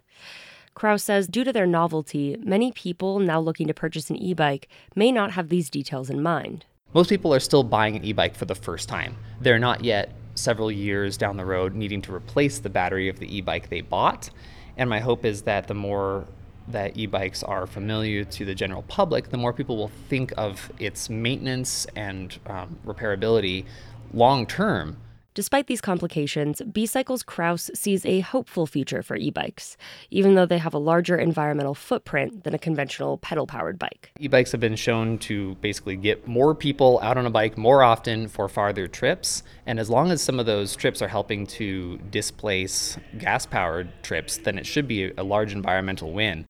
Kraus 0.75 1.05
says 1.05 1.27
due 1.27 1.45
to 1.45 1.53
their 1.53 1.67
novelty, 1.67 2.37
many 2.41 2.73
people 2.73 3.19
now 3.19 3.39
looking 3.39 3.67
to 3.67 3.75
purchase 3.75 4.11
an 4.11 4.17
e 4.17 4.35
bike 4.35 4.69
may 4.95 5.13
not 5.13 5.33
have 5.33 5.49
these 5.49 5.71
details 5.71 6.11
in 6.11 6.23
mind. 6.23 6.65
Most 6.95 7.11
people 7.11 7.33
are 7.33 7.41
still 7.41 7.63
buying 7.63 7.97
an 7.97 8.05
e 8.05 8.13
bike 8.13 8.35
for 8.35 8.47
the 8.47 8.55
first 8.55 8.89
time. 8.89 9.17
They're 9.41 9.59
not 9.59 9.85
yet 9.85 10.13
several 10.35 10.73
years 10.73 11.17
down 11.17 11.37
the 11.37 11.45
road 11.45 11.75
needing 11.75 12.03
to 12.03 12.15
replace 12.15 12.59
the 12.59 12.71
battery 12.71 13.09
of 13.09 13.19
the 13.19 13.37
e 13.37 13.41
bike 13.41 13.69
they 13.69 13.83
bought. 13.83 14.31
And 14.77 14.89
my 14.89 15.01
hope 15.01 15.25
is 15.25 15.43
that 15.43 15.69
the 15.69 15.75
more 15.75 16.27
that 16.69 16.97
e 16.97 17.07
bikes 17.07 17.43
are 17.43 17.67
familiar 17.67 18.25
to 18.25 18.45
the 18.45 18.55
general 18.55 18.83
public, 18.83 19.31
the 19.31 19.37
more 19.37 19.53
people 19.53 19.77
will 19.77 19.93
think 20.09 20.33
of 20.37 20.71
its 20.79 21.11
maintenance 21.11 21.87
and 21.97 22.39
um, 22.47 22.79
repairability 22.87 23.65
long 24.13 24.47
term 24.47 24.97
Despite 25.35 25.67
these 25.67 25.81
complications, 25.81 26.61
B 26.61 26.85
Cycle's 26.85 27.23
Kraus 27.23 27.71
sees 27.75 28.05
a 28.05 28.21
hopeful 28.21 28.67
future 28.67 29.03
for 29.03 29.17
e 29.17 29.31
bikes, 29.31 29.79
even 30.11 30.35
though 30.35 30.45
they 30.45 30.59
have 30.59 30.75
a 30.75 30.79
larger 30.79 31.17
environmental 31.17 31.75
footprint 31.75 32.45
than 32.45 32.53
a 32.53 32.59
conventional 32.59 33.17
pedal 33.17 33.47
powered 33.47 33.79
bike. 33.79 34.11
E 34.21 34.29
bikes 34.29 34.53
have 34.53 34.61
been 34.61 34.77
shown 34.77 35.17
to 35.19 35.55
basically 35.63 35.97
get 35.97 36.29
more 36.29 36.55
people 36.55 37.01
out 37.03 37.17
on 37.17 37.25
a 37.25 37.31
bike 37.31 37.57
more 37.57 37.83
often 37.83 38.29
for 38.29 38.47
farther 38.47 38.87
trips. 38.87 39.43
And 39.65 39.81
as 39.81 39.89
long 39.89 40.11
as 40.11 40.21
some 40.21 40.39
of 40.39 40.45
those 40.45 40.77
trips 40.77 41.01
are 41.01 41.09
helping 41.09 41.47
to 41.47 41.97
displace 42.11 42.99
gas 43.17 43.47
powered 43.47 43.91
trips, 44.03 44.37
then 44.37 44.59
it 44.59 44.67
should 44.67 44.87
be 44.87 45.13
a 45.17 45.23
large 45.23 45.55
environmental 45.55 46.13
win. 46.13 46.45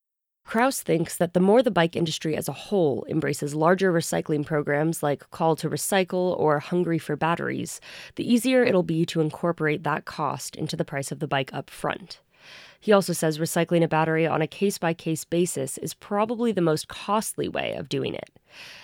Kraus 0.52 0.82
thinks 0.82 1.16
that 1.16 1.32
the 1.32 1.40
more 1.40 1.62
the 1.62 1.70
bike 1.70 1.96
industry 1.96 2.36
as 2.36 2.46
a 2.46 2.52
whole 2.52 3.06
embraces 3.08 3.54
larger 3.54 3.90
recycling 3.90 4.44
programs 4.44 5.02
like 5.02 5.30
Call 5.30 5.56
to 5.56 5.70
Recycle 5.70 6.38
or 6.38 6.58
Hungry 6.58 6.98
for 6.98 7.16
Batteries, 7.16 7.80
the 8.16 8.30
easier 8.30 8.62
it'll 8.62 8.82
be 8.82 9.06
to 9.06 9.22
incorporate 9.22 9.82
that 9.84 10.04
cost 10.04 10.54
into 10.54 10.76
the 10.76 10.84
price 10.84 11.10
of 11.10 11.20
the 11.20 11.26
bike 11.26 11.48
up 11.54 11.70
front. 11.70 12.20
He 12.78 12.92
also 12.92 13.14
says 13.14 13.38
recycling 13.38 13.82
a 13.82 13.88
battery 13.88 14.26
on 14.26 14.42
a 14.42 14.46
case 14.46 14.76
by 14.76 14.92
case 14.92 15.24
basis 15.24 15.78
is 15.78 15.94
probably 15.94 16.52
the 16.52 16.60
most 16.60 16.86
costly 16.86 17.48
way 17.48 17.72
of 17.72 17.88
doing 17.88 18.14
it. 18.14 18.28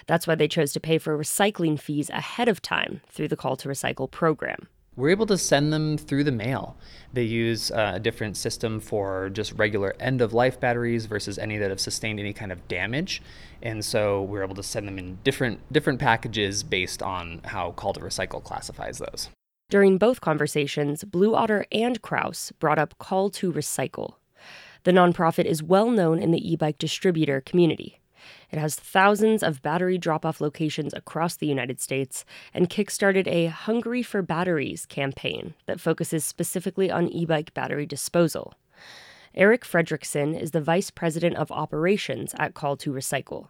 That's 0.06 0.26
why 0.26 0.37
they 0.37 0.48
chose 0.48 0.72
to 0.72 0.80
pay 0.80 0.96
for 0.96 1.18
recycling 1.18 1.78
fees 1.78 2.08
ahead 2.08 2.48
of 2.48 2.62
time 2.62 3.02
through 3.10 3.28
the 3.28 3.37
Call 3.37 3.56
to 3.56 3.68
Recycle 3.68 4.10
program 4.10 4.68
we're 4.99 5.11
able 5.11 5.26
to 5.26 5.38
send 5.38 5.73
them 5.73 5.97
through 5.97 6.25
the 6.25 6.33
mail. 6.33 6.76
They 7.12 7.23
use 7.23 7.71
uh, 7.71 7.93
a 7.95 8.00
different 8.00 8.37
system 8.37 8.81
for 8.81 9.31
just 9.31 9.52
regular 9.52 9.95
end 10.00 10.21
of 10.21 10.35
life 10.35 10.59
batteries 10.59 11.07
versus 11.07 11.38
any 11.38 11.57
that 11.57 11.71
have 11.71 11.78
sustained 11.78 12.19
any 12.19 12.33
kind 12.33 12.50
of 12.50 12.67
damage. 12.67 13.23
And 13.62 13.85
so 13.85 14.23
we're 14.23 14.43
able 14.43 14.57
to 14.57 14.62
send 14.62 14.88
them 14.88 14.99
in 14.99 15.19
different 15.23 15.73
different 15.73 16.00
packages 16.00 16.64
based 16.64 17.00
on 17.00 17.40
how 17.45 17.71
Call 17.73 17.93
to 17.93 18.00
Recycle 18.00 18.43
classifies 18.43 18.99
those. 18.99 19.31
During 19.71 19.99
both 19.99 20.21
conversations, 20.21 21.05
Blue 21.05 21.35
Otter 21.35 21.67
and 21.71 22.02
Kraus 22.02 22.52
brought 22.59 22.78
up 22.78 22.99
Call 22.99 23.31
to 23.31 23.52
Recycle. 23.52 24.14
The 24.83 24.93
nonprofit 24.93 25.45
is 25.45 25.62
well 25.62 25.90
known 25.90 26.19
in 26.19 26.33
the 26.33 26.52
e 26.52 26.57
bike 26.57 26.78
distributor 26.78 27.40
community. 27.40 28.00
It 28.50 28.59
has 28.59 28.76
thousands 28.76 29.43
of 29.43 29.62
battery 29.62 29.99
drop 29.99 30.25
off 30.25 30.40
locations 30.40 30.95
across 30.95 31.37
the 31.37 31.47
United 31.47 31.81
States 31.81 32.25
and 32.55 32.71
kickstarted 32.71 33.26
a 33.26 33.47
Hungry 33.47 34.02
for 34.02 34.23
Batteries 34.23 34.87
campaign 34.87 35.55
that 35.67 35.81
focuses 35.81 36.25
specifically 36.25 36.90
on 36.90 37.09
e 37.09 37.26
bike 37.26 37.52
battery 37.52 37.85
disposal. 37.85 38.55
Eric 39.35 39.64
Fredrickson 39.64 40.40
is 40.40 40.52
the 40.52 40.61
Vice 40.61 40.90
President 40.90 41.37
of 41.37 41.52
Operations 41.52 42.35
at 42.38 42.55
Call 42.55 42.76
to 42.78 42.93
Recycle. 42.93 43.49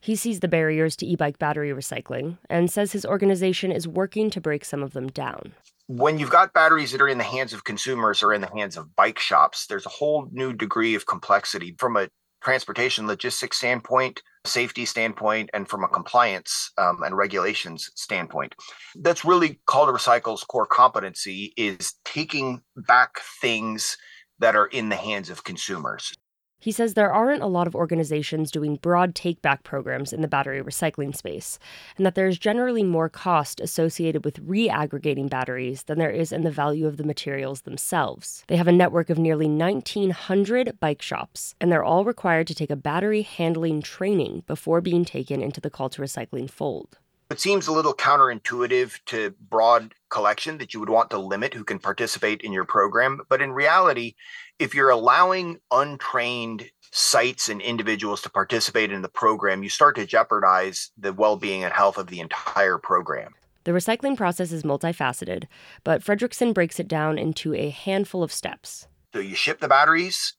He 0.00 0.16
sees 0.16 0.40
the 0.40 0.48
barriers 0.48 0.96
to 0.96 1.06
e 1.06 1.14
bike 1.14 1.38
battery 1.38 1.70
recycling 1.70 2.38
and 2.48 2.70
says 2.70 2.92
his 2.92 3.04
organization 3.04 3.70
is 3.70 3.86
working 3.86 4.30
to 4.30 4.40
break 4.40 4.64
some 4.64 4.82
of 4.82 4.94
them 4.94 5.08
down. 5.08 5.52
When 5.88 6.18
you've 6.18 6.30
got 6.30 6.52
batteries 6.52 6.92
that 6.92 7.00
are 7.00 7.08
in 7.08 7.18
the 7.18 7.24
hands 7.24 7.52
of 7.52 7.64
consumers 7.64 8.22
or 8.22 8.32
in 8.32 8.40
the 8.40 8.50
hands 8.50 8.76
of 8.76 8.94
bike 8.96 9.18
shops, 9.18 9.66
there's 9.66 9.86
a 9.86 9.90
whole 9.90 10.28
new 10.32 10.52
degree 10.52 10.94
of 10.94 11.06
complexity 11.06 11.74
from 11.78 11.96
a 11.96 12.08
transportation 12.42 13.06
logistics 13.06 13.58
standpoint, 13.58 14.22
safety 14.48 14.84
standpoint, 14.84 15.50
and 15.54 15.68
from 15.68 15.84
a 15.84 15.88
compliance 15.88 16.72
um, 16.78 17.02
and 17.02 17.16
regulations 17.16 17.90
standpoint. 17.94 18.54
That's 18.96 19.24
really 19.24 19.60
Call 19.66 19.86
to 19.86 19.92
Recycle's 19.92 20.44
core 20.44 20.66
competency 20.66 21.52
is 21.56 21.94
taking 22.04 22.62
back 22.76 23.20
things 23.40 23.96
that 24.38 24.56
are 24.56 24.66
in 24.66 24.88
the 24.88 24.96
hands 24.96 25.30
of 25.30 25.44
consumers. 25.44 26.12
He 26.60 26.72
says 26.72 26.94
there 26.94 27.12
aren't 27.12 27.42
a 27.42 27.46
lot 27.46 27.68
of 27.68 27.76
organizations 27.76 28.50
doing 28.50 28.76
broad 28.76 29.14
take 29.14 29.40
back 29.40 29.62
programs 29.62 30.12
in 30.12 30.22
the 30.22 30.28
battery 30.28 30.60
recycling 30.60 31.14
space, 31.14 31.58
and 31.96 32.04
that 32.04 32.16
there's 32.16 32.36
generally 32.36 32.82
more 32.82 33.08
cost 33.08 33.60
associated 33.60 34.24
with 34.24 34.40
re-aggregating 34.40 35.28
batteries 35.28 35.84
than 35.84 35.98
there 35.98 36.10
is 36.10 36.32
in 36.32 36.42
the 36.42 36.50
value 36.50 36.88
of 36.88 36.96
the 36.96 37.04
materials 37.04 37.60
themselves. 37.60 38.44
They 38.48 38.56
have 38.56 38.66
a 38.66 38.72
network 38.72 39.08
of 39.08 39.18
nearly 39.18 39.46
1,900 39.46 40.80
bike 40.80 41.00
shops, 41.00 41.54
and 41.60 41.70
they're 41.70 41.84
all 41.84 42.04
required 42.04 42.48
to 42.48 42.54
take 42.56 42.70
a 42.70 42.76
battery 42.76 43.22
handling 43.22 43.80
training 43.80 44.42
before 44.48 44.80
being 44.80 45.04
taken 45.04 45.40
into 45.40 45.60
the 45.60 45.70
call 45.70 45.88
to 45.90 46.02
recycling 46.02 46.50
fold. 46.50 46.98
It 47.30 47.40
seems 47.40 47.66
a 47.66 47.72
little 47.72 47.92
counterintuitive 47.92 49.00
to 49.06 49.34
broad 49.50 49.94
collection 50.08 50.56
that 50.58 50.72
you 50.72 50.80
would 50.80 50.88
want 50.88 51.10
to 51.10 51.18
limit 51.18 51.52
who 51.52 51.62
can 51.62 51.78
participate 51.78 52.40
in 52.40 52.52
your 52.54 52.64
program. 52.64 53.20
But 53.28 53.42
in 53.42 53.52
reality, 53.52 54.14
if 54.58 54.74
you're 54.74 54.88
allowing 54.88 55.60
untrained 55.70 56.70
sites 56.90 57.50
and 57.50 57.60
individuals 57.60 58.22
to 58.22 58.30
participate 58.30 58.90
in 58.90 59.02
the 59.02 59.10
program, 59.10 59.62
you 59.62 59.68
start 59.68 59.96
to 59.96 60.06
jeopardize 60.06 60.90
the 60.96 61.12
well 61.12 61.36
being 61.36 61.64
and 61.64 61.72
health 61.72 61.98
of 61.98 62.06
the 62.06 62.20
entire 62.20 62.78
program. 62.78 63.34
The 63.64 63.72
recycling 63.72 64.16
process 64.16 64.50
is 64.50 64.62
multifaceted, 64.62 65.44
but 65.84 66.02
Fredrickson 66.02 66.54
breaks 66.54 66.80
it 66.80 66.88
down 66.88 67.18
into 67.18 67.54
a 67.54 67.68
handful 67.68 68.22
of 68.22 68.32
steps. 68.32 68.88
So 69.12 69.18
you 69.18 69.34
ship 69.34 69.60
the 69.60 69.68
batteries, 69.68 70.32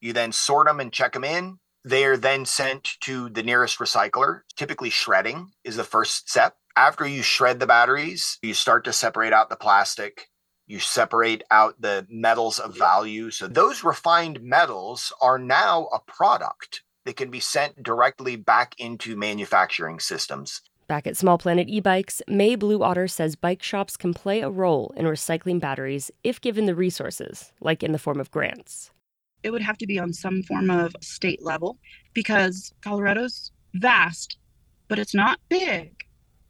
you 0.00 0.12
then 0.12 0.30
sort 0.30 0.68
them 0.68 0.78
and 0.78 0.92
check 0.92 1.14
them 1.14 1.24
in. 1.24 1.58
They 1.88 2.04
are 2.04 2.16
then 2.16 2.44
sent 2.44 2.84
to 3.00 3.28
the 3.30 3.42
nearest 3.42 3.78
recycler. 3.78 4.42
Typically, 4.56 4.90
shredding 4.90 5.52
is 5.64 5.76
the 5.76 5.84
first 5.84 6.28
step. 6.28 6.56
After 6.76 7.06
you 7.06 7.22
shred 7.22 7.60
the 7.60 7.66
batteries, 7.66 8.38
you 8.42 8.54
start 8.54 8.84
to 8.84 8.92
separate 8.92 9.32
out 9.32 9.48
the 9.48 9.56
plastic 9.56 10.28
you 10.68 10.78
separate 10.78 11.42
out 11.50 11.80
the 11.80 12.06
metals 12.10 12.58
of 12.58 12.76
value. 12.76 13.30
So 13.30 13.48
those 13.48 13.82
refined 13.82 14.42
metals 14.42 15.12
are 15.20 15.38
now 15.38 15.88
a 15.92 15.98
product 16.00 16.82
that 17.06 17.16
can 17.16 17.30
be 17.30 17.40
sent 17.40 17.82
directly 17.82 18.36
back 18.36 18.74
into 18.78 19.16
manufacturing 19.16 19.98
systems. 19.98 20.60
Back 20.86 21.06
at 21.06 21.16
Small 21.16 21.38
Planet 21.38 21.68
e-bikes, 21.68 22.22
May 22.28 22.54
Blue 22.54 22.82
Otter 22.82 23.08
says 23.08 23.34
bike 23.34 23.62
shops 23.62 23.96
can 23.96 24.14
play 24.14 24.40
a 24.40 24.50
role 24.50 24.92
in 24.96 25.06
recycling 25.06 25.58
batteries 25.58 26.10
if 26.22 26.40
given 26.40 26.66
the 26.66 26.74
resources, 26.74 27.52
like 27.60 27.82
in 27.82 27.92
the 27.92 27.98
form 27.98 28.20
of 28.20 28.30
grants. 28.30 28.90
It 29.48 29.52
would 29.52 29.62
have 29.62 29.78
to 29.78 29.86
be 29.86 29.98
on 29.98 30.12
some 30.12 30.42
form 30.42 30.68
of 30.68 30.94
state 31.00 31.42
level 31.42 31.78
because 32.12 32.70
Colorado's 32.82 33.50
vast, 33.72 34.36
but 34.88 34.98
it's 34.98 35.14
not 35.14 35.40
big. 35.48 36.04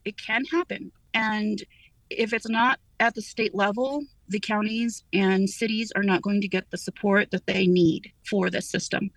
It 0.05 0.17
can 0.21 0.45
happen. 0.47 0.91
And 1.15 1.63
if 2.11 2.33
it's 2.33 2.49
not 2.49 2.81
at 2.99 3.15
the 3.15 3.23
state 3.23 3.55
level, 3.55 4.03
the 4.27 4.41
counties 4.41 5.05
and 5.13 5.49
cities 5.49 5.93
are 5.95 6.03
not 6.03 6.23
going 6.23 6.41
to 6.41 6.49
get 6.49 6.73
the 6.73 6.77
support 6.77 7.31
that 7.31 7.47
they 7.47 7.69
need 7.69 8.11
for 8.29 8.51
this 8.51 8.69
system. 8.69 9.13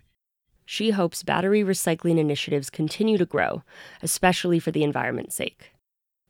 She 0.64 0.90
hopes 0.90 1.24
battery 1.24 1.64
recycling 1.64 2.18
initiatives 2.18 2.70
continue 2.70 3.18
to 3.18 3.26
grow, 3.26 3.64
especially 4.00 4.60
for 4.60 4.70
the 4.70 4.84
environment's 4.84 5.34
sake. 5.34 5.72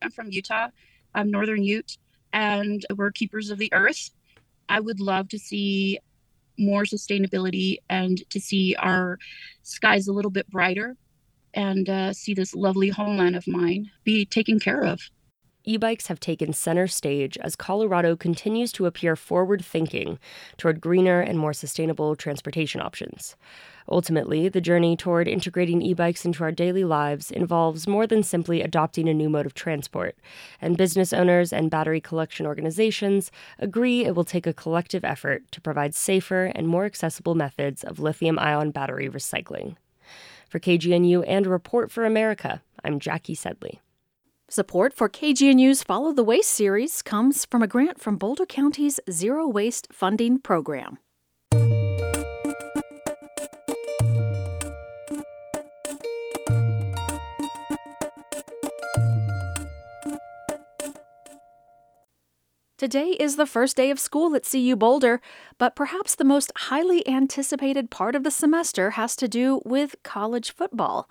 I'm 0.00 0.10
from 0.10 0.30
Utah, 0.30 0.68
I'm 1.14 1.30
Northern 1.30 1.62
Ute, 1.62 1.98
and 2.32 2.86
we're 2.96 3.10
keepers 3.10 3.50
of 3.50 3.58
the 3.58 3.70
earth. 3.74 4.08
I 4.70 4.80
would 4.80 5.00
love 5.00 5.28
to 5.28 5.38
see 5.38 5.98
more 6.58 6.84
sustainability 6.84 7.78
and 7.88 8.28
to 8.30 8.40
see 8.40 8.74
our 8.76 9.18
skies 9.62 10.08
a 10.08 10.12
little 10.12 10.30
bit 10.30 10.48
brighter 10.50 10.96
and 11.54 11.88
uh, 11.88 12.12
see 12.12 12.34
this 12.34 12.54
lovely 12.54 12.88
homeland 12.88 13.36
of 13.36 13.46
mine 13.46 13.90
be 14.04 14.24
taken 14.24 14.58
care 14.58 14.82
of. 14.84 15.00
E 15.64 15.76
bikes 15.76 16.08
have 16.08 16.18
taken 16.18 16.52
center 16.52 16.86
stage 16.86 17.36
as 17.38 17.56
Colorado 17.56 18.16
continues 18.16 18.72
to 18.72 18.86
appear 18.86 19.14
forward 19.16 19.64
thinking 19.64 20.18
toward 20.56 20.80
greener 20.80 21.20
and 21.20 21.38
more 21.38 21.52
sustainable 21.52 22.16
transportation 22.16 22.80
options. 22.80 23.36
Ultimately, 23.88 24.48
the 24.48 24.60
journey 24.60 24.96
toward 24.96 25.28
integrating 25.28 25.82
e 25.82 25.92
bikes 25.92 26.24
into 26.24 26.42
our 26.44 26.52
daily 26.52 26.84
lives 26.84 27.30
involves 27.30 27.86
more 27.86 28.06
than 28.06 28.22
simply 28.22 28.62
adopting 28.62 29.08
a 29.08 29.14
new 29.14 29.28
mode 29.28 29.46
of 29.46 29.54
transport, 29.54 30.16
and 30.60 30.76
business 30.76 31.12
owners 31.12 31.52
and 31.52 31.70
battery 31.70 32.00
collection 32.00 32.46
organizations 32.46 33.30
agree 33.58 34.04
it 34.04 34.14
will 34.14 34.24
take 34.24 34.46
a 34.46 34.52
collective 34.52 35.04
effort 35.04 35.50
to 35.52 35.60
provide 35.60 35.94
safer 35.94 36.46
and 36.54 36.68
more 36.68 36.84
accessible 36.84 37.34
methods 37.34 37.84
of 37.84 37.98
lithium 37.98 38.38
ion 38.38 38.70
battery 38.70 39.08
recycling. 39.08 39.76
For 40.48 40.58
KGNU 40.58 41.24
and 41.26 41.46
Report 41.46 41.90
for 41.90 42.04
America, 42.04 42.62
I'm 42.84 42.98
Jackie 42.98 43.34
Sedley. 43.34 43.81
Support 44.52 44.92
for 44.92 45.08
KGNU's 45.08 45.82
Follow 45.82 46.12
the 46.12 46.22
Waste 46.22 46.50
series 46.50 47.00
comes 47.00 47.46
from 47.46 47.62
a 47.62 47.66
grant 47.66 47.98
from 47.98 48.18
Boulder 48.18 48.44
County's 48.44 49.00
Zero 49.10 49.48
Waste 49.48 49.88
Funding 49.90 50.38
Program. 50.38 50.98
Today 62.76 63.16
is 63.18 63.36
the 63.36 63.46
first 63.46 63.74
day 63.78 63.90
of 63.90 63.98
school 63.98 64.34
at 64.34 64.44
CU 64.44 64.76
Boulder, 64.76 65.22
but 65.56 65.74
perhaps 65.74 66.14
the 66.14 66.24
most 66.24 66.52
highly 66.68 67.08
anticipated 67.08 67.88
part 67.90 68.14
of 68.14 68.22
the 68.22 68.30
semester 68.30 68.90
has 68.90 69.16
to 69.16 69.26
do 69.26 69.62
with 69.64 69.96
college 70.02 70.52
football. 70.52 71.08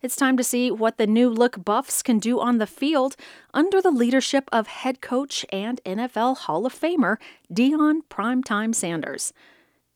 It's 0.00 0.14
time 0.14 0.36
to 0.36 0.44
see 0.44 0.70
what 0.70 0.96
the 0.96 1.08
new 1.08 1.28
look 1.28 1.64
Buffs 1.64 2.02
can 2.02 2.20
do 2.20 2.38
on 2.38 2.58
the 2.58 2.68
field 2.68 3.16
under 3.52 3.82
the 3.82 3.90
leadership 3.90 4.48
of 4.52 4.68
head 4.68 5.00
coach 5.00 5.44
and 5.52 5.80
NFL 5.84 6.36
Hall 6.36 6.66
of 6.66 6.72
Famer 6.72 7.16
Deion 7.52 8.02
Primetime 8.08 8.72
Sanders. 8.72 9.32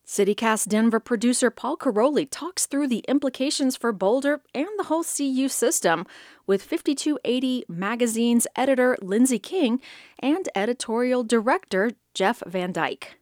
CityCast 0.05 0.67
Denver 0.67 0.99
producer 0.99 1.51
Paul 1.51 1.77
Karolyi 1.77 2.27
talks 2.29 2.67
through 2.67 2.89
the 2.89 3.05
implications 3.07 3.77
for 3.77 3.93
Boulder 3.93 4.41
and 4.53 4.67
the 4.77 4.85
whole 4.85 5.05
CU 5.05 5.49
system 5.49 6.05
with 6.49 6.65
5280 6.65 7.65
Magazine's 7.69 8.49
editor 8.57 8.99
Lindsay 9.01 9.39
King 9.39 9.81
and 10.19 10.49
editorial 10.57 11.23
director 11.23 11.93
Jeff 12.13 12.43
Van 12.45 12.73
Dyke. 12.73 13.19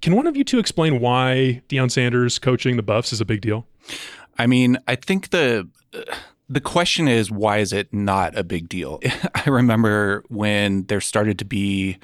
Can 0.00 0.14
one 0.14 0.28
of 0.28 0.36
you 0.36 0.44
two 0.44 0.60
explain 0.60 1.00
why 1.00 1.62
Deion 1.68 1.90
Sanders 1.90 2.38
coaching 2.38 2.76
the 2.76 2.84
Buffs 2.84 3.12
is 3.12 3.20
a 3.20 3.24
big 3.24 3.40
deal? 3.40 3.66
I 4.38 4.46
mean, 4.46 4.78
I 4.86 4.96
think 4.96 5.30
the 5.30 5.68
the 6.48 6.60
question 6.60 7.08
is 7.08 7.30
why 7.30 7.58
is 7.58 7.72
it 7.72 7.92
not 7.92 8.36
a 8.36 8.44
big 8.44 8.68
deal? 8.68 9.00
I 9.34 9.48
remember 9.48 10.24
when 10.28 10.84
there 10.84 11.00
started 11.00 11.38
to 11.38 11.44
be 11.44 11.98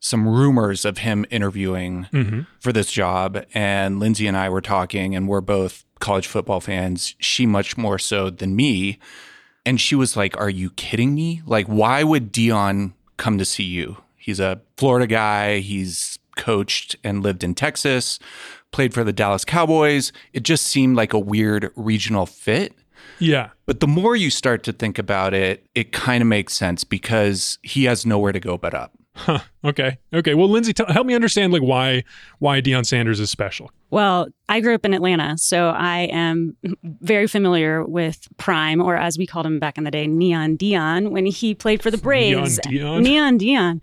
some 0.00 0.28
rumors 0.28 0.84
of 0.84 0.98
him 0.98 1.24
interviewing 1.30 2.08
mm-hmm. 2.12 2.40
for 2.58 2.72
this 2.72 2.90
job. 2.90 3.44
And 3.54 4.00
Lindsay 4.00 4.26
and 4.26 4.36
I 4.36 4.48
were 4.48 4.60
talking, 4.60 5.14
and 5.14 5.28
we're 5.28 5.40
both 5.40 5.84
college 6.00 6.26
football 6.26 6.60
fans. 6.60 7.14
She 7.20 7.46
much 7.46 7.76
more 7.76 8.00
so 8.00 8.28
than 8.28 8.56
me. 8.56 8.98
And 9.64 9.80
she 9.80 9.94
was 9.94 10.16
like, 10.16 10.36
Are 10.36 10.50
you 10.50 10.70
kidding 10.70 11.14
me? 11.14 11.42
Like, 11.46 11.66
why 11.66 12.02
would 12.02 12.32
Deion 12.32 12.94
come 13.16 13.38
to 13.38 13.44
CU? 13.44 13.96
He's 14.16 14.40
a 14.40 14.60
Florida 14.76 15.06
guy. 15.06 15.60
He's 15.60 16.18
coached 16.36 16.96
and 17.04 17.22
lived 17.22 17.44
in 17.44 17.54
Texas, 17.54 18.18
played 18.72 18.92
for 18.92 19.04
the 19.04 19.12
Dallas 19.12 19.44
Cowboys. 19.44 20.12
It 20.32 20.42
just 20.42 20.66
seemed 20.66 20.96
like 20.96 21.12
a 21.12 21.18
weird 21.18 21.70
regional 21.76 22.26
fit. 22.26 22.74
Yeah. 23.18 23.50
But 23.66 23.80
the 23.80 23.86
more 23.86 24.16
you 24.16 24.30
start 24.30 24.64
to 24.64 24.72
think 24.72 24.98
about 24.98 25.34
it, 25.34 25.64
it 25.74 25.92
kind 25.92 26.22
of 26.22 26.26
makes 26.26 26.54
sense 26.54 26.82
because 26.82 27.58
he 27.62 27.84
has 27.84 28.04
nowhere 28.04 28.32
to 28.32 28.40
go 28.40 28.58
but 28.58 28.74
up. 28.74 28.92
Huh. 29.14 29.40
Okay. 29.62 29.98
Okay. 30.14 30.34
Well, 30.34 30.48
Lindsay, 30.48 30.72
help 30.88 31.06
me 31.06 31.14
understand 31.14 31.52
like 31.52 31.62
why 31.62 32.02
why 32.38 32.62
Deion 32.62 32.86
Sanders 32.86 33.20
is 33.20 33.28
special. 33.28 33.70
Well, 33.90 34.28
I 34.48 34.60
grew 34.60 34.74
up 34.74 34.86
in 34.86 34.94
Atlanta, 34.94 35.36
so 35.36 35.68
I 35.68 36.08
am 36.10 36.56
very 36.82 37.26
familiar 37.26 37.84
with 37.84 38.26
Prime, 38.38 38.80
or 38.80 38.96
as 38.96 39.18
we 39.18 39.26
called 39.26 39.44
him 39.44 39.58
back 39.58 39.76
in 39.76 39.84
the 39.84 39.90
day, 39.90 40.06
Neon 40.06 40.56
Deion, 40.56 41.10
when 41.10 41.26
he 41.26 41.54
played 41.54 41.82
for 41.82 41.90
the 41.90 41.98
Braves. 41.98 42.58
Neon 42.66 43.02
Deion. 43.02 43.02
Neon 43.02 43.38
Deion. 43.38 43.80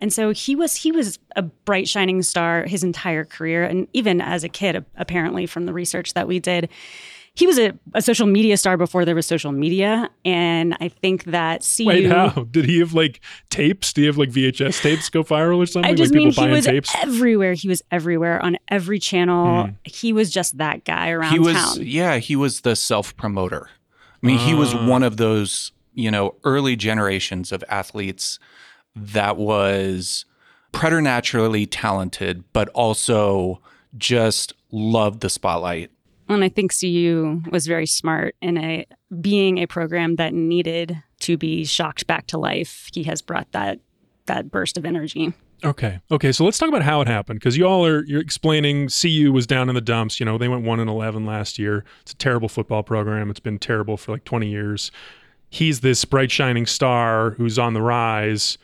And 0.00 0.12
so 0.14 0.30
he 0.30 0.56
was 0.56 0.76
he 0.76 0.92
was 0.92 1.18
a 1.36 1.42
bright 1.42 1.86
shining 1.86 2.22
star 2.22 2.64
his 2.64 2.82
entire 2.82 3.26
career, 3.26 3.64
and 3.64 3.86
even 3.92 4.22
as 4.22 4.44
a 4.44 4.48
kid, 4.48 4.82
apparently 4.96 5.44
from 5.44 5.66
the 5.66 5.74
research 5.74 6.14
that 6.14 6.26
we 6.26 6.40
did 6.40 6.70
he 7.40 7.46
was 7.46 7.58
a, 7.58 7.72
a, 7.94 8.02
social 8.02 8.26
media 8.26 8.58
star 8.58 8.76
before 8.76 9.06
there 9.06 9.14
was 9.14 9.26
social 9.26 9.50
media, 9.50 10.10
and 10.26 10.76
I 10.78 10.88
think 10.88 11.24
that 11.24 11.66
CU. 11.76 11.86
Wait, 11.86 12.06
how 12.06 12.28
did 12.50 12.66
he 12.66 12.80
have 12.80 12.92
like 12.92 13.22
tapes? 13.48 13.94
Do 13.94 14.02
you 14.02 14.08
have 14.08 14.18
like 14.18 14.28
VHS 14.28 14.82
tapes 14.82 15.08
go 15.08 15.24
viral 15.24 15.56
or 15.56 15.64
something? 15.64 15.90
I 15.90 15.94
just 15.94 16.12
like 16.12 16.18
mean 16.18 16.32
he 16.32 16.48
was 16.48 16.66
tapes? 16.66 16.94
everywhere. 16.96 17.54
He 17.54 17.66
was 17.66 17.82
everywhere 17.90 18.44
on 18.44 18.58
every 18.68 18.98
channel. 18.98 19.64
Mm. 19.64 19.76
He 19.84 20.12
was 20.12 20.30
just 20.30 20.58
that 20.58 20.84
guy 20.84 21.08
around 21.08 21.32
he 21.32 21.38
was, 21.38 21.54
town. 21.54 21.78
Yeah, 21.80 22.18
he 22.18 22.36
was 22.36 22.60
the 22.60 22.76
self 22.76 23.16
promoter. 23.16 23.70
I 24.22 24.26
mean, 24.26 24.36
uh. 24.36 24.46
he 24.46 24.52
was 24.52 24.74
one 24.74 25.02
of 25.02 25.16
those 25.16 25.72
you 25.94 26.10
know 26.10 26.36
early 26.44 26.76
generations 26.76 27.52
of 27.52 27.64
athletes 27.70 28.38
that 28.94 29.38
was 29.38 30.26
preternaturally 30.72 31.64
talented, 31.64 32.44
but 32.52 32.68
also 32.70 33.62
just 33.96 34.52
loved 34.70 35.20
the 35.20 35.30
spotlight 35.30 35.90
and 36.34 36.44
I 36.44 36.48
think 36.48 36.72
CU 36.78 37.42
was 37.50 37.66
very 37.66 37.86
smart 37.86 38.36
in 38.40 38.56
a 38.58 38.86
being 39.20 39.58
a 39.58 39.66
program 39.66 40.16
that 40.16 40.32
needed 40.32 41.02
to 41.20 41.36
be 41.36 41.64
shocked 41.64 42.06
back 42.06 42.26
to 42.28 42.38
life. 42.38 42.88
He 42.92 43.04
has 43.04 43.22
brought 43.22 43.50
that 43.52 43.80
that 44.26 44.50
burst 44.50 44.78
of 44.78 44.84
energy. 44.84 45.32
Okay. 45.64 46.00
Okay. 46.10 46.32
So 46.32 46.44
let's 46.44 46.58
talk 46.58 46.68
about 46.68 46.82
how 46.82 47.00
it 47.00 47.08
happened 47.08 47.40
because 47.40 47.56
you 47.56 47.66
all 47.66 47.84
are 47.84 48.04
you're 48.04 48.20
explaining 48.20 48.88
CU 48.88 49.30
was 49.32 49.46
down 49.46 49.68
in 49.68 49.74
the 49.74 49.80
dumps. 49.80 50.18
You 50.18 50.26
know, 50.26 50.38
they 50.38 50.48
went 50.48 50.64
one 50.64 50.80
and 50.80 50.88
eleven 50.88 51.26
last 51.26 51.58
year. 51.58 51.84
It's 52.02 52.12
a 52.12 52.16
terrible 52.16 52.48
football 52.48 52.82
program. 52.82 53.30
It's 53.30 53.40
been 53.40 53.58
terrible 53.58 53.96
for 53.96 54.12
like 54.12 54.24
twenty 54.24 54.48
years. 54.48 54.90
He's 55.50 55.80
this 55.80 56.04
bright 56.04 56.30
shining 56.30 56.64
star 56.64 57.30
who's 57.30 57.58
on 57.58 57.74
the 57.74 57.82
rise. 57.82 58.56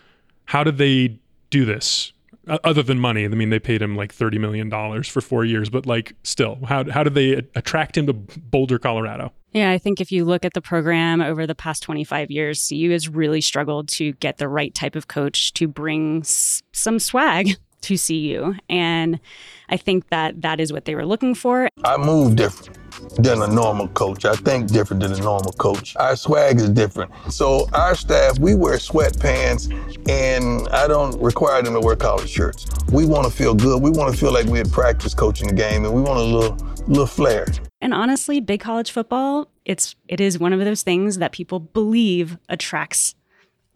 How 0.47 0.63
did 0.63 0.79
they 0.79 1.19
do 1.51 1.65
this? 1.65 2.13
Uh, 2.49 2.59
other 2.63 2.83
than 2.83 2.99
money. 3.01 3.25
I 3.25 3.29
mean, 3.29 3.51
they 3.51 3.59
paid 3.59 3.83
him 3.83 3.97
like 3.97 4.13
thirty 4.13 4.39
million 4.39 4.69
dollars 4.69 5.09
for 5.09 5.21
four 5.21 5.45
years, 5.45 5.69
but 5.69 5.85
like 5.85 6.15
still, 6.23 6.59
how 6.67 6.89
how 6.91 7.03
did 7.03 7.15
they 7.15 7.33
attract 7.57 7.97
him 7.97 8.07
to 8.07 8.13
Boulder, 8.13 8.79
Colorado? 8.79 9.33
Yeah, 9.53 9.71
I 9.71 9.79
think 9.79 10.01
if 10.01 10.13
you 10.13 10.25
look 10.25 10.45
at 10.45 10.53
the 10.55 10.61
program 10.61 11.23
over 11.23 11.47
the 11.47 11.55
past 11.55 11.83
25 11.83 12.31
years, 12.31 12.69
CU 12.69 12.91
has 12.91 13.09
really 13.09 13.41
struggled 13.41 13.89
to 13.91 14.13
get 14.15 14.37
the 14.37 14.49
right 14.49 14.75
type 14.75 14.95
of 14.95 15.09
coach 15.09 15.55
to 15.55 15.67
bring 15.67 16.19
s- 16.21 16.63
some 16.73 16.99
swag 16.99 17.57
to 17.83 17.97
CU. 17.97 18.55
And 18.69 19.21
I 19.69 19.77
think 19.77 20.09
that 20.09 20.43
that 20.43 20.61
is 20.61 20.73
what 20.73 20.85
they 20.85 20.95
were 20.95 21.07
looking 21.07 21.35
for. 21.35 21.69
I 21.85 21.97
move 21.97 22.37
different 22.37 22.79
than 23.17 23.43
a 23.43 23.47
normal 23.47 23.89
coach. 23.89 24.25
I 24.25 24.35
think 24.35 24.71
different 24.71 25.03
than 25.03 25.13
a 25.13 25.19
normal 25.19 25.53
coach. 25.53 25.97
Our 25.97 26.17
swag 26.17 26.59
is 26.59 26.71
different. 26.71 27.13
So 27.31 27.69
our 27.73 27.95
staff, 27.95 28.39
we 28.39 28.55
wear 28.55 28.77
sweatpants 28.77 29.71
and 30.09 30.69
I 30.69 30.87
don't 30.87 31.21
require 31.21 31.63
them 31.63 31.75
to 31.75 31.81
wear 31.81 31.97
collared 31.97 32.29
shirts. 32.29 32.67
We 32.93 33.07
want 33.07 33.27
to 33.27 33.31
feel 33.31 33.55
good. 33.55 33.83
We 33.83 33.91
want 33.91 34.13
to 34.13 34.19
feel 34.19 34.33
like 34.33 34.47
we 34.47 34.59
had 34.59 34.71
practiced 34.73 35.17
coaching 35.17 35.49
the 35.49 35.55
game 35.55 35.85
and 35.85 35.95
we 35.95 36.01
want 36.01 36.19
a 36.19 36.23
little 36.23 36.57
little 36.87 37.07
flair. 37.07 37.47
And 37.81 37.93
honestly, 37.93 38.41
big 38.41 38.61
college 38.61 38.91
football, 38.91 39.49
it's 39.65 39.97
it 40.09 40.21
is 40.21 40.39
one 40.39 40.53
of 40.53 40.61
those 40.61 40.83
things 40.83 41.19
that 41.19 41.33
people 41.33 41.61
believe 41.61 42.39
attracts 42.49 43.15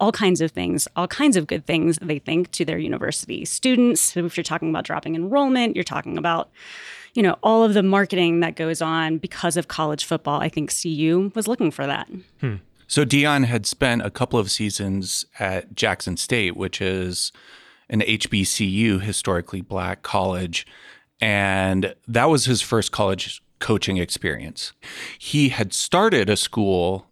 all 0.01 0.11
kinds 0.11 0.41
of 0.41 0.51
things, 0.51 0.87
all 0.95 1.07
kinds 1.07 1.37
of 1.37 1.45
good 1.47 1.65
things 1.65 1.97
they 2.01 2.19
think 2.19 2.51
to 2.51 2.65
their 2.65 2.79
university 2.79 3.45
students. 3.45 4.01
So 4.01 4.25
if 4.25 4.35
you're 4.35 4.43
talking 4.43 4.71
about 4.71 4.83
dropping 4.83 5.15
enrollment, 5.15 5.75
you're 5.75 5.83
talking 5.83 6.17
about, 6.17 6.49
you 7.13 7.21
know, 7.21 7.37
all 7.43 7.63
of 7.63 7.75
the 7.75 7.83
marketing 7.83 8.39
that 8.39 8.55
goes 8.55 8.81
on 8.81 9.19
because 9.19 9.55
of 9.55 9.67
college 9.67 10.03
football. 10.03 10.41
I 10.41 10.49
think 10.49 10.73
CU 10.75 11.31
was 11.35 11.47
looking 11.47 11.69
for 11.69 11.85
that. 11.85 12.09
Hmm. 12.41 12.55
So 12.87 13.05
Deion 13.05 13.45
had 13.45 13.65
spent 13.65 14.01
a 14.01 14.09
couple 14.09 14.39
of 14.39 14.51
seasons 14.51 15.23
at 15.39 15.75
Jackson 15.75 16.17
State, 16.17 16.57
which 16.57 16.81
is 16.81 17.31
an 17.87 18.01
HBCU, 18.01 19.01
historically 19.01 19.61
black 19.61 20.01
college. 20.01 20.65
And 21.21 21.93
that 22.07 22.25
was 22.25 22.45
his 22.45 22.61
first 22.61 22.91
college 22.91 23.43
coaching 23.59 23.97
experience. 23.97 24.73
He 25.19 25.49
had 25.49 25.73
started 25.73 26.27
a 26.27 26.35
school 26.35 27.05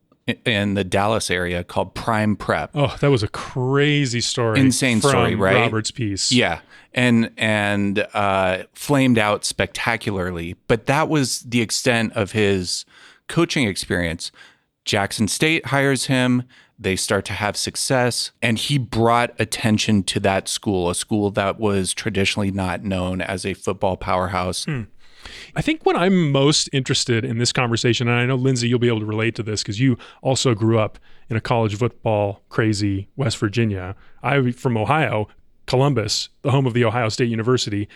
in 0.45 0.73
the 0.73 0.83
Dallas 0.83 1.29
area 1.29 1.63
called 1.63 1.93
Prime 1.93 2.35
Prep. 2.35 2.71
Oh, 2.73 2.95
that 2.99 3.09
was 3.09 3.23
a 3.23 3.27
crazy 3.27 4.21
story. 4.21 4.59
Insane 4.59 5.01
story, 5.01 5.35
right? 5.35 5.55
Robert's 5.55 5.91
piece. 5.91 6.31
Yeah. 6.31 6.61
And 6.93 7.31
and 7.37 8.07
uh, 8.13 8.63
flamed 8.73 9.17
out 9.17 9.45
spectacularly. 9.45 10.55
But 10.67 10.87
that 10.87 11.09
was 11.09 11.41
the 11.41 11.61
extent 11.61 12.13
of 12.13 12.31
his 12.31 12.85
coaching 13.27 13.67
experience. 13.67 14.31
Jackson 14.85 15.27
State 15.27 15.67
hires 15.67 16.05
him. 16.05 16.43
They 16.79 16.95
start 16.95 17.25
to 17.25 17.33
have 17.33 17.57
success. 17.57 18.31
And 18.41 18.57
he 18.57 18.77
brought 18.77 19.39
attention 19.39 20.03
to 20.03 20.19
that 20.21 20.47
school, 20.47 20.89
a 20.89 20.95
school 20.95 21.29
that 21.31 21.59
was 21.59 21.93
traditionally 21.93 22.51
not 22.51 22.83
known 22.83 23.21
as 23.21 23.45
a 23.45 23.53
football 23.53 23.97
powerhouse. 23.97 24.65
Hmm. 24.65 24.83
I 25.55 25.61
think 25.61 25.85
what 25.85 25.95
I'm 25.95 26.31
most 26.31 26.69
interested 26.71 27.25
in 27.25 27.37
this 27.37 27.51
conversation, 27.51 28.07
and 28.07 28.17
I 28.17 28.25
know 28.25 28.35
Lindsay, 28.35 28.67
you'll 28.67 28.79
be 28.79 28.87
able 28.87 28.99
to 28.99 29.05
relate 29.05 29.35
to 29.35 29.43
this 29.43 29.61
because 29.61 29.79
you 29.79 29.97
also 30.21 30.53
grew 30.53 30.79
up 30.79 30.99
in 31.29 31.35
a 31.35 31.41
college 31.41 31.75
football 31.77 32.41
crazy 32.49 33.09
West 33.15 33.37
Virginia. 33.37 33.95
I'm 34.23 34.51
from 34.53 34.77
Ohio, 34.77 35.27
Columbus, 35.65 36.29
the 36.41 36.51
home 36.51 36.65
of 36.65 36.73
the 36.73 36.83
Ohio 36.85 37.09
State 37.09 37.29
University. 37.29 37.87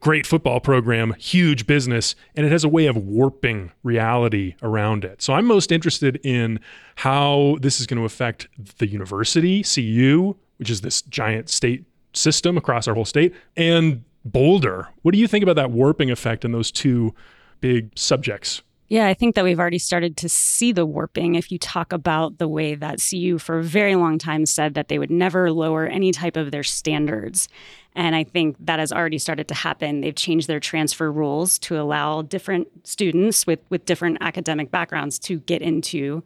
Great 0.00 0.26
football 0.26 0.60
program, 0.60 1.12
huge 1.18 1.66
business, 1.66 2.14
and 2.36 2.46
it 2.46 2.52
has 2.52 2.62
a 2.62 2.68
way 2.68 2.86
of 2.86 2.96
warping 2.96 3.72
reality 3.82 4.54
around 4.62 5.04
it. 5.04 5.20
So 5.20 5.32
I'm 5.32 5.44
most 5.44 5.72
interested 5.72 6.20
in 6.24 6.60
how 6.96 7.56
this 7.60 7.80
is 7.80 7.86
going 7.86 7.98
to 7.98 8.04
affect 8.04 8.46
the 8.78 8.86
university, 8.86 9.64
CU, 9.64 10.36
which 10.58 10.70
is 10.70 10.82
this 10.82 11.02
giant 11.02 11.48
state 11.48 11.84
system 12.12 12.56
across 12.56 12.86
our 12.86 12.94
whole 12.94 13.04
state, 13.04 13.34
and 13.56 14.04
Boulder. 14.32 14.88
What 15.02 15.12
do 15.12 15.18
you 15.18 15.26
think 15.26 15.42
about 15.42 15.56
that 15.56 15.70
warping 15.70 16.10
effect 16.10 16.44
in 16.44 16.52
those 16.52 16.70
two 16.70 17.14
big 17.60 17.90
subjects? 17.96 18.62
Yeah, 18.88 19.06
I 19.06 19.12
think 19.12 19.34
that 19.34 19.44
we've 19.44 19.60
already 19.60 19.78
started 19.78 20.16
to 20.18 20.30
see 20.30 20.72
the 20.72 20.86
warping 20.86 21.34
if 21.34 21.52
you 21.52 21.58
talk 21.58 21.92
about 21.92 22.38
the 22.38 22.48
way 22.48 22.74
that 22.74 23.00
CU 23.06 23.36
for 23.36 23.58
a 23.58 23.62
very 23.62 23.94
long 23.94 24.18
time 24.18 24.46
said 24.46 24.72
that 24.74 24.88
they 24.88 24.98
would 24.98 25.10
never 25.10 25.52
lower 25.52 25.86
any 25.86 26.10
type 26.10 26.38
of 26.38 26.50
their 26.50 26.62
standards. 26.62 27.50
And 27.94 28.16
I 28.16 28.24
think 28.24 28.56
that 28.60 28.78
has 28.78 28.90
already 28.90 29.18
started 29.18 29.46
to 29.48 29.54
happen. 29.54 30.00
They've 30.00 30.14
changed 30.14 30.48
their 30.48 30.60
transfer 30.60 31.12
rules 31.12 31.58
to 31.60 31.78
allow 31.78 32.22
different 32.22 32.86
students 32.86 33.46
with, 33.46 33.60
with 33.68 33.84
different 33.84 34.18
academic 34.22 34.70
backgrounds 34.70 35.18
to 35.20 35.40
get 35.40 35.60
into 35.60 36.22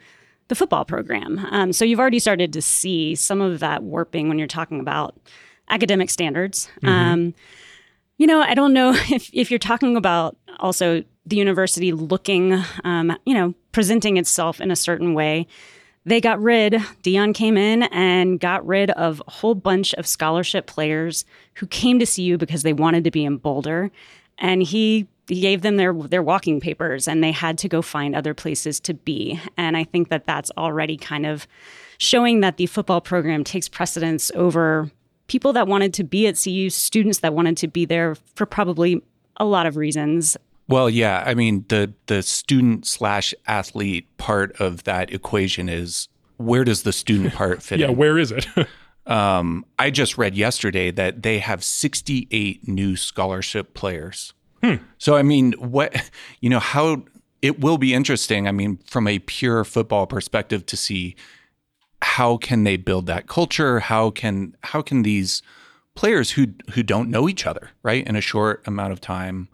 the 0.46 0.54
football 0.54 0.84
program. 0.84 1.44
Um, 1.50 1.72
so 1.72 1.84
you've 1.84 2.00
already 2.00 2.20
started 2.20 2.52
to 2.52 2.62
see 2.62 3.16
some 3.16 3.40
of 3.40 3.58
that 3.60 3.82
warping 3.82 4.28
when 4.28 4.38
you're 4.38 4.46
talking 4.46 4.78
about 4.78 5.16
academic 5.68 6.10
standards. 6.10 6.68
Mm-hmm. 6.76 6.88
Um, 6.88 7.34
you 8.22 8.28
know, 8.28 8.40
I 8.40 8.54
don't 8.54 8.72
know 8.72 8.92
if, 9.10 9.28
if 9.32 9.50
you're 9.50 9.58
talking 9.58 9.96
about 9.96 10.36
also 10.60 11.02
the 11.26 11.36
university 11.36 11.90
looking, 11.90 12.62
um, 12.84 13.18
you 13.26 13.34
know, 13.34 13.52
presenting 13.72 14.16
itself 14.16 14.60
in 14.60 14.70
a 14.70 14.76
certain 14.76 15.12
way. 15.12 15.48
They 16.04 16.20
got 16.20 16.40
rid, 16.40 16.74
Deion 17.02 17.34
came 17.34 17.56
in 17.56 17.84
and 17.84 18.38
got 18.38 18.64
rid 18.64 18.90
of 18.92 19.22
a 19.26 19.30
whole 19.30 19.56
bunch 19.56 19.92
of 19.94 20.06
scholarship 20.06 20.66
players 20.66 21.24
who 21.54 21.66
came 21.66 21.98
to 21.98 22.06
CU 22.06 22.38
because 22.38 22.62
they 22.62 22.72
wanted 22.72 23.02
to 23.04 23.10
be 23.10 23.24
in 23.24 23.38
Boulder. 23.38 23.90
And 24.38 24.62
he 24.62 25.08
he 25.28 25.40
gave 25.40 25.62
them 25.62 25.76
their 25.76 25.92
their 25.92 26.22
walking 26.22 26.60
papers 26.60 27.08
and 27.08 27.24
they 27.24 27.32
had 27.32 27.58
to 27.58 27.68
go 27.68 27.82
find 27.82 28.14
other 28.14 28.34
places 28.34 28.78
to 28.80 28.94
be. 28.94 29.40
And 29.56 29.76
I 29.76 29.82
think 29.82 30.10
that 30.10 30.26
that's 30.26 30.50
already 30.56 30.96
kind 30.96 31.26
of 31.26 31.48
showing 31.98 32.40
that 32.40 32.56
the 32.56 32.66
football 32.66 33.00
program 33.00 33.42
takes 33.42 33.68
precedence 33.68 34.30
over 34.36 34.90
people 35.26 35.52
that 35.54 35.66
wanted 35.66 35.94
to 35.94 36.04
be 36.04 36.26
at 36.26 36.40
CU, 36.42 36.70
students 36.70 37.20
that 37.20 37.34
wanted 37.34 37.56
to 37.58 37.68
be 37.68 37.84
there 37.84 38.16
for 38.34 38.46
probably 38.46 39.02
a 39.36 39.44
lot 39.44 39.66
of 39.66 39.76
reasons. 39.76 40.36
Well, 40.68 40.88
yeah, 40.88 41.22
I 41.26 41.34
mean 41.34 41.64
the 41.68 41.92
the 42.06 42.22
student 42.22 42.86
slash 42.86 43.34
athlete 43.46 44.16
part 44.16 44.58
of 44.60 44.84
that 44.84 45.12
equation 45.12 45.68
is 45.68 46.08
where 46.36 46.64
does 46.64 46.82
the 46.82 46.92
student 46.92 47.34
part 47.34 47.62
fit? 47.62 47.80
yeah, 47.80 47.88
in? 47.88 47.96
where 47.96 48.18
is 48.18 48.32
it? 48.32 48.46
um, 49.06 49.64
I 49.78 49.90
just 49.90 50.16
read 50.18 50.34
yesterday 50.34 50.90
that 50.90 51.22
they 51.22 51.38
have 51.40 51.64
68 51.64 52.68
new 52.68 52.96
scholarship 52.96 53.74
players. 53.74 54.32
Hmm. 54.62 54.76
So 54.98 55.16
I 55.16 55.22
mean, 55.22 55.52
what 55.52 56.10
you 56.40 56.48
know, 56.48 56.60
how 56.60 57.04
it 57.42 57.60
will 57.60 57.76
be 57.76 57.92
interesting. 57.92 58.46
I 58.46 58.52
mean, 58.52 58.78
from 58.86 59.08
a 59.08 59.18
pure 59.18 59.64
football 59.64 60.06
perspective, 60.06 60.64
to 60.66 60.76
see 60.76 61.16
how 62.02 62.36
can 62.36 62.64
they 62.64 62.76
build 62.76 63.06
that 63.06 63.26
culture? 63.26 63.80
How 63.80 64.10
can 64.10 64.56
how 64.62 64.82
can 64.82 65.02
these 65.02 65.40
players 65.94 66.32
who 66.32 66.48
who 66.72 66.82
don't 66.82 67.08
know 67.08 67.28
each 67.28 67.46
other, 67.46 67.70
right, 67.82 68.06
in 68.06 68.16
a 68.16 68.20
short 68.20 68.62
amount 68.66 68.92
of 68.92 69.00
time 69.00 69.48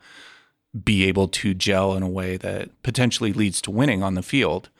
be 0.84 1.04
able 1.04 1.28
to 1.28 1.54
gel 1.54 1.94
in 1.94 2.02
a 2.02 2.08
way 2.08 2.36
that 2.36 2.70
potentially 2.82 3.32
leads 3.32 3.60
to 3.62 3.70
winning 3.70 4.02
on 4.02 4.14
the 4.14 4.22
field? 4.22 4.70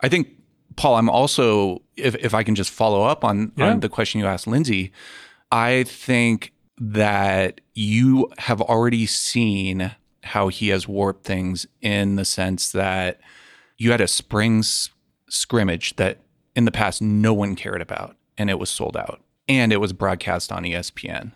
I 0.00 0.08
think 0.08 0.28
Paul, 0.76 0.96
I'm 0.96 1.10
also 1.10 1.82
if 1.96 2.14
if 2.16 2.34
I 2.34 2.42
can 2.42 2.54
just 2.54 2.70
follow 2.70 3.04
up 3.04 3.24
on, 3.24 3.52
yeah. 3.56 3.70
on 3.70 3.80
the 3.80 3.88
question 3.88 4.20
you 4.20 4.26
asked 4.26 4.46
Lindsay, 4.46 4.90
I 5.50 5.84
think 5.84 6.52
that 6.78 7.60
you 7.74 8.28
have 8.38 8.60
already 8.60 9.06
seen 9.06 9.94
how 10.24 10.48
he 10.48 10.68
has 10.68 10.88
warped 10.88 11.24
things 11.24 11.66
in 11.80 12.16
the 12.16 12.24
sense 12.24 12.72
that 12.72 13.20
you 13.76 13.90
had 13.90 14.00
a 14.00 14.08
spring 14.08 14.62
scrimmage 15.28 15.96
that 15.96 16.18
in 16.54 16.64
the 16.64 16.72
past 16.72 17.02
no 17.02 17.32
one 17.32 17.56
cared 17.56 17.82
about, 17.82 18.16
and 18.36 18.50
it 18.50 18.58
was 18.58 18.70
sold 18.70 18.96
out, 18.96 19.20
and 19.48 19.72
it 19.72 19.80
was 19.80 19.92
broadcast 19.92 20.52
on 20.52 20.64
ESPN. 20.64 21.32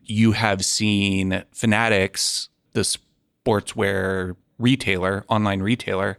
You 0.00 0.32
have 0.32 0.64
seen 0.64 1.44
Fanatics, 1.52 2.48
the 2.72 2.82
sportswear 3.46 4.36
retailer, 4.58 5.24
online 5.28 5.60
retailer, 5.60 6.18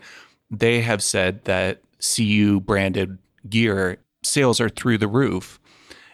they 0.49 0.82
have 0.82 1.03
said 1.03 1.43
that 1.45 1.82
CU 1.99 2.60
branded 2.60 3.17
gear 3.49 3.97
sales 4.23 4.60
are 4.60 4.69
through 4.69 4.97
the 4.97 5.08
roof. 5.08 5.60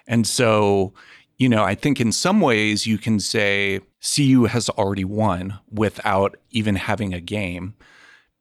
And 0.08 0.26
so, 0.26 0.94
you 1.38 1.50
know, 1.50 1.64
I 1.64 1.76
think 1.76 2.00
in 2.00 2.12
some 2.12 2.42
ways 2.42 2.88
you 2.88 2.98
can 2.98 3.20
say 3.20 3.82
CU 4.16 4.46
has 4.46 4.70
already 4.70 5.06
won 5.06 5.60
without 5.72 6.38
even 6.52 6.76
having 6.76 7.14
a 7.14 7.22
game 7.22 7.76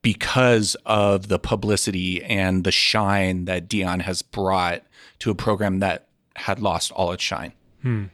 because 0.02 0.76
of 0.84 1.28
the 1.28 1.38
publicity 1.38 2.22
and 2.24 2.64
the 2.64 2.72
shine 2.72 3.44
that 3.46 3.68
Deion 3.68 4.02
has 4.02 4.20
brought 4.20 4.82
to 5.20 5.30
a 5.30 5.34
program 5.34 5.78
that 5.78 6.08
had 6.34 6.60
lost 6.60 6.92
all 6.92 7.12
its 7.12 7.22
shine. 7.22 7.52
Hmm. 7.82 8.04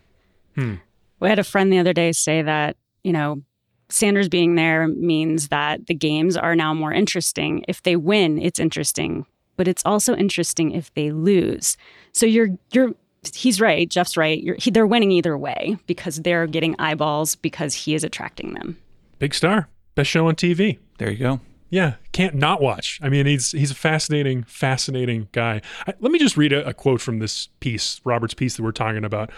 Hmm. 0.54 0.74
We 1.20 1.28
had 1.28 1.38
a 1.38 1.44
friend 1.44 1.72
the 1.72 1.78
other 1.78 1.92
day 1.92 2.12
say 2.12 2.42
that, 2.42 2.76
you 3.02 3.12
know, 3.12 3.42
Sanders 3.90 4.28
being 4.28 4.54
there 4.54 4.86
means 4.86 5.48
that 5.48 5.86
the 5.86 5.94
games 5.94 6.36
are 6.36 6.54
now 6.54 6.74
more 6.74 6.92
interesting. 6.92 7.64
If 7.68 7.82
they 7.82 7.96
win, 7.96 8.38
it's 8.38 8.60
interesting, 8.60 9.24
but 9.56 9.66
it's 9.66 9.82
also 9.86 10.14
interesting 10.14 10.72
if 10.72 10.92
they 10.92 11.10
lose. 11.10 11.78
So 12.12 12.26
you're 12.26 12.50
you're 12.72 12.92
he's 13.34 13.62
right, 13.62 13.88
Jeff's 13.88 14.16
right. 14.16 14.44
He, 14.58 14.70
they're 14.70 14.86
winning 14.86 15.10
either 15.10 15.38
way 15.38 15.78
because 15.86 16.16
they're 16.18 16.46
getting 16.46 16.76
eyeballs 16.78 17.34
because 17.36 17.72
he 17.74 17.94
is 17.94 18.04
attracting 18.04 18.52
them. 18.52 18.76
Big 19.18 19.34
star, 19.34 19.68
best 19.94 20.10
show 20.10 20.28
on 20.28 20.36
TV. 20.36 20.78
There 20.98 21.10
you 21.10 21.16
go. 21.16 21.40
Yeah, 21.70 21.94
can't 22.12 22.34
not 22.34 22.62
watch. 22.62 22.98
I 23.02 23.08
mean, 23.08 23.26
he's 23.26 23.52
he's 23.52 23.70
a 23.70 23.74
fascinating, 23.74 24.44
fascinating 24.44 25.28
guy. 25.32 25.60
I, 25.86 25.94
let 26.00 26.12
me 26.12 26.18
just 26.18 26.36
read 26.36 26.52
a, 26.52 26.66
a, 26.66 26.74
quote 26.74 27.00
from 27.00 27.18
this 27.18 27.48
piece, 27.60 28.00
Robert's 28.04 28.34
piece 28.34 28.56
that 28.56 28.62
we're 28.62 28.72
talking 28.72 29.04
about. 29.04 29.30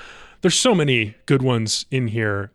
There's 0.42 0.58
so 0.58 0.74
many 0.74 1.16
good 1.26 1.42
ones 1.42 1.86
in 1.90 2.08
here. 2.08 2.52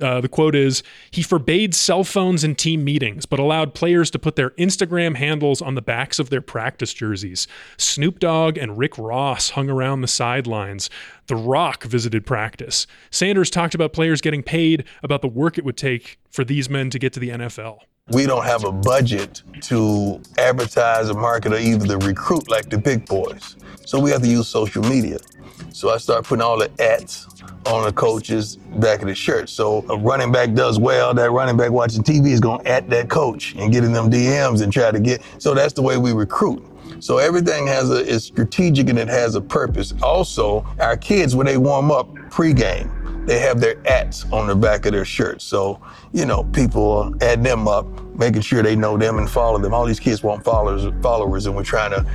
Uh, 0.00 0.20
the 0.20 0.28
quote 0.28 0.54
is 0.54 0.84
He 1.10 1.22
forbade 1.22 1.74
cell 1.74 2.04
phones 2.04 2.44
in 2.44 2.54
team 2.54 2.84
meetings, 2.84 3.26
but 3.26 3.40
allowed 3.40 3.74
players 3.74 4.12
to 4.12 4.20
put 4.20 4.36
their 4.36 4.50
Instagram 4.50 5.16
handles 5.16 5.60
on 5.60 5.74
the 5.74 5.82
backs 5.82 6.20
of 6.20 6.30
their 6.30 6.40
practice 6.40 6.94
jerseys. 6.94 7.48
Snoop 7.76 8.20
Dogg 8.20 8.56
and 8.56 8.78
Rick 8.78 8.96
Ross 8.96 9.50
hung 9.50 9.68
around 9.68 10.02
the 10.02 10.06
sidelines. 10.06 10.88
The 11.26 11.34
Rock 11.34 11.82
visited 11.82 12.24
practice. 12.24 12.86
Sanders 13.10 13.50
talked 13.50 13.74
about 13.74 13.92
players 13.92 14.20
getting 14.20 14.44
paid, 14.44 14.84
about 15.02 15.22
the 15.22 15.28
work 15.28 15.58
it 15.58 15.64
would 15.64 15.76
take 15.76 16.20
for 16.30 16.44
these 16.44 16.70
men 16.70 16.90
to 16.90 17.00
get 17.00 17.12
to 17.14 17.20
the 17.20 17.30
NFL 17.30 17.80
we 18.10 18.26
don't 18.26 18.44
have 18.44 18.64
a 18.64 18.72
budget 18.72 19.42
to 19.62 20.20
advertise 20.38 21.10
or 21.10 21.14
market 21.14 21.52
or 21.52 21.58
even 21.58 21.88
to 21.88 21.98
recruit 21.98 22.48
like 22.48 22.70
the 22.70 22.78
big 22.78 23.06
boys. 23.06 23.56
So 23.84 24.00
we 24.00 24.10
have 24.10 24.22
to 24.22 24.28
use 24.28 24.48
social 24.48 24.82
media. 24.82 25.18
So 25.72 25.90
I 25.90 25.98
start 25.98 26.24
putting 26.24 26.42
all 26.42 26.58
the 26.58 26.70
ads 26.80 27.26
on 27.66 27.84
the 27.84 27.92
coach's 27.92 28.56
back 28.56 29.02
of 29.02 29.08
the 29.08 29.14
shirt. 29.14 29.48
So 29.48 29.84
a 29.88 29.96
running 29.96 30.32
back 30.32 30.54
does 30.54 30.78
well, 30.78 31.12
that 31.14 31.30
running 31.30 31.56
back 31.56 31.70
watching 31.70 32.02
TV 32.02 32.28
is 32.28 32.40
going 32.40 32.64
to 32.64 32.70
at 32.70 32.88
that 32.90 33.08
coach 33.10 33.54
and 33.56 33.72
getting 33.72 33.92
them 33.92 34.10
DMs 34.10 34.62
and 34.62 34.72
try 34.72 34.90
to 34.90 35.00
get. 35.00 35.22
So 35.38 35.54
that's 35.54 35.74
the 35.74 35.82
way 35.82 35.98
we 35.98 36.12
recruit. 36.12 36.64
So 37.00 37.18
everything 37.18 37.66
has 37.66 37.90
a 37.90 38.04
is 38.04 38.24
strategic 38.24 38.88
and 38.88 38.98
it 38.98 39.08
has 39.08 39.34
a 39.34 39.40
purpose. 39.40 39.94
Also, 40.02 40.66
our 40.80 40.96
kids 40.96 41.36
when 41.36 41.46
they 41.46 41.56
warm 41.56 41.90
up 41.90 42.12
pregame, 42.30 42.90
they 43.28 43.38
have 43.38 43.60
their 43.60 43.76
ats 43.86 44.24
on 44.32 44.46
the 44.46 44.56
back 44.56 44.86
of 44.86 44.92
their 44.92 45.04
shirts. 45.04 45.44
So, 45.44 45.80
you 46.12 46.24
know, 46.24 46.44
people 46.44 47.14
add 47.20 47.44
them 47.44 47.68
up, 47.68 47.86
making 48.14 48.40
sure 48.40 48.62
they 48.62 48.74
know 48.74 48.96
them 48.96 49.18
and 49.18 49.28
follow 49.28 49.58
them. 49.58 49.74
All 49.74 49.84
these 49.84 50.00
kids 50.00 50.22
want 50.22 50.44
followers, 50.44 50.90
followers, 51.02 51.44
and 51.44 51.54
we're 51.54 51.62
trying 51.62 51.90
to 51.90 52.06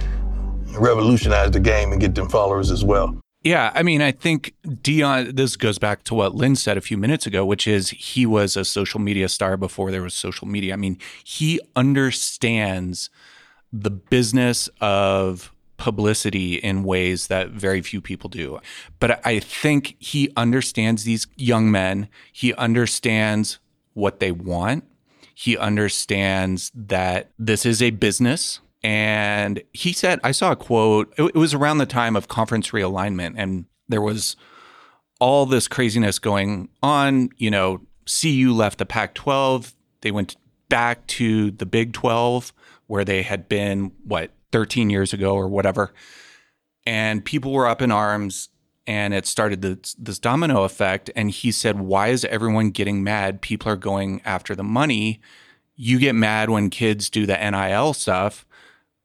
revolutionize 0.80 1.52
the 1.52 1.60
game 1.60 1.92
and 1.92 2.02
get 2.02 2.16
them 2.16 2.28
followers 2.30 2.72
as 2.72 2.84
well. 2.84 3.16
Yeah, 3.44 3.72
I 3.76 3.84
mean, 3.84 4.02
I 4.02 4.12
think 4.12 4.56
Deion, 4.66 5.36
this 5.36 5.56
goes 5.56 5.78
back 5.78 6.04
to 6.06 6.16
what 6.16 6.34
Lynn 6.34 6.56
said 6.56 6.78
a 6.78 6.82
few 6.82 6.98
minutes 6.98 7.28
ago, 7.28 7.46
which 7.46 7.68
is 7.68 7.92
he 7.92 8.26
was 8.26 8.58
a 8.58 8.66
social 8.66 9.00
media 9.00 9.30
star 9.30 9.56
before 9.56 9.92
there 9.92 10.02
was 10.02 10.16
social 10.16 10.48
media. 10.48 10.74
I 10.74 10.78
mean, 10.78 10.98
he 11.24 11.60
understands 11.76 13.12
the 13.72 13.92
business 13.92 14.68
of 14.82 15.53
publicity 15.78 16.56
in 16.56 16.84
ways 16.84 17.28
that 17.28 17.50
very 17.50 17.82
few 17.82 18.02
people 18.02 18.30
do. 18.30 18.60
But 19.00 19.26
I 19.26 19.40
think 19.40 19.96
he 20.00 20.32
understands 20.38 21.04
these 21.04 21.28
young 21.36 21.72
men. 21.72 22.08
He 22.32 22.54
understands 22.54 23.60
what 23.94 24.20
they 24.20 24.32
want. 24.32 24.86
He 25.34 25.58
understands 25.58 26.72
that 26.76 27.32
this 27.40 27.66
is 27.66 27.82
a 27.82 27.90
business. 27.90 28.60
And 28.84 29.64
he 29.72 29.94
said, 29.94 30.20
I 30.24 30.32
saw 30.32 30.52
a 30.52 30.56
quote, 30.56 31.14
it 31.18 31.36
was 31.36 31.54
around 31.54 31.78
the 31.78 31.86
time 31.86 32.16
of 32.16 32.28
conference 32.28 32.72
realignment, 32.72 33.36
and 33.38 33.66
there 33.88 34.02
was 34.02 34.36
all 35.20 35.46
this 35.46 35.70
craziness 35.70 36.20
going 36.20 36.68
on, 36.82 37.30
you 37.38 37.50
know, 37.50 37.82
CU 38.06 38.54
left 38.54 38.80
the 38.80 38.86
Pac 38.86 39.14
12, 39.14 39.74
they 40.02 40.12
went 40.12 40.36
back 40.68 41.08
to 41.08 41.52
the 41.52 41.66
Big 41.66 41.94
12, 41.94 42.52
where 42.88 43.06
they 43.06 43.22
had 43.22 43.48
been, 43.48 43.94
what, 44.04 44.32
13 44.54 44.90
years 44.90 45.12
ago 45.12 45.36
or 45.36 45.50
whatever. 45.50 45.92
And 46.86 47.26
people 47.26 47.52
were 47.52 47.68
up 47.68 47.82
in 47.82 47.92
arms 47.92 48.50
and 48.86 49.14
it 49.14 49.26
started 49.26 49.62
this, 49.62 49.96
this 49.96 50.20
domino 50.20 50.64
effect. 50.64 51.10
And 51.16 51.32
he 51.32 51.52
said, 51.52 51.80
Why 51.80 52.10
is 52.10 52.24
everyone 52.26 52.70
getting 52.70 53.04
mad? 53.04 53.42
People 53.42 53.72
are 53.72 53.78
going 53.78 54.22
after 54.24 54.56
the 54.56 54.64
money. 54.64 55.20
You 55.76 56.00
get 56.00 56.14
mad 56.14 56.50
when 56.50 56.70
kids 56.70 57.10
do 57.10 57.26
the 57.26 57.36
NIL 57.36 57.94
stuff, 57.94 58.46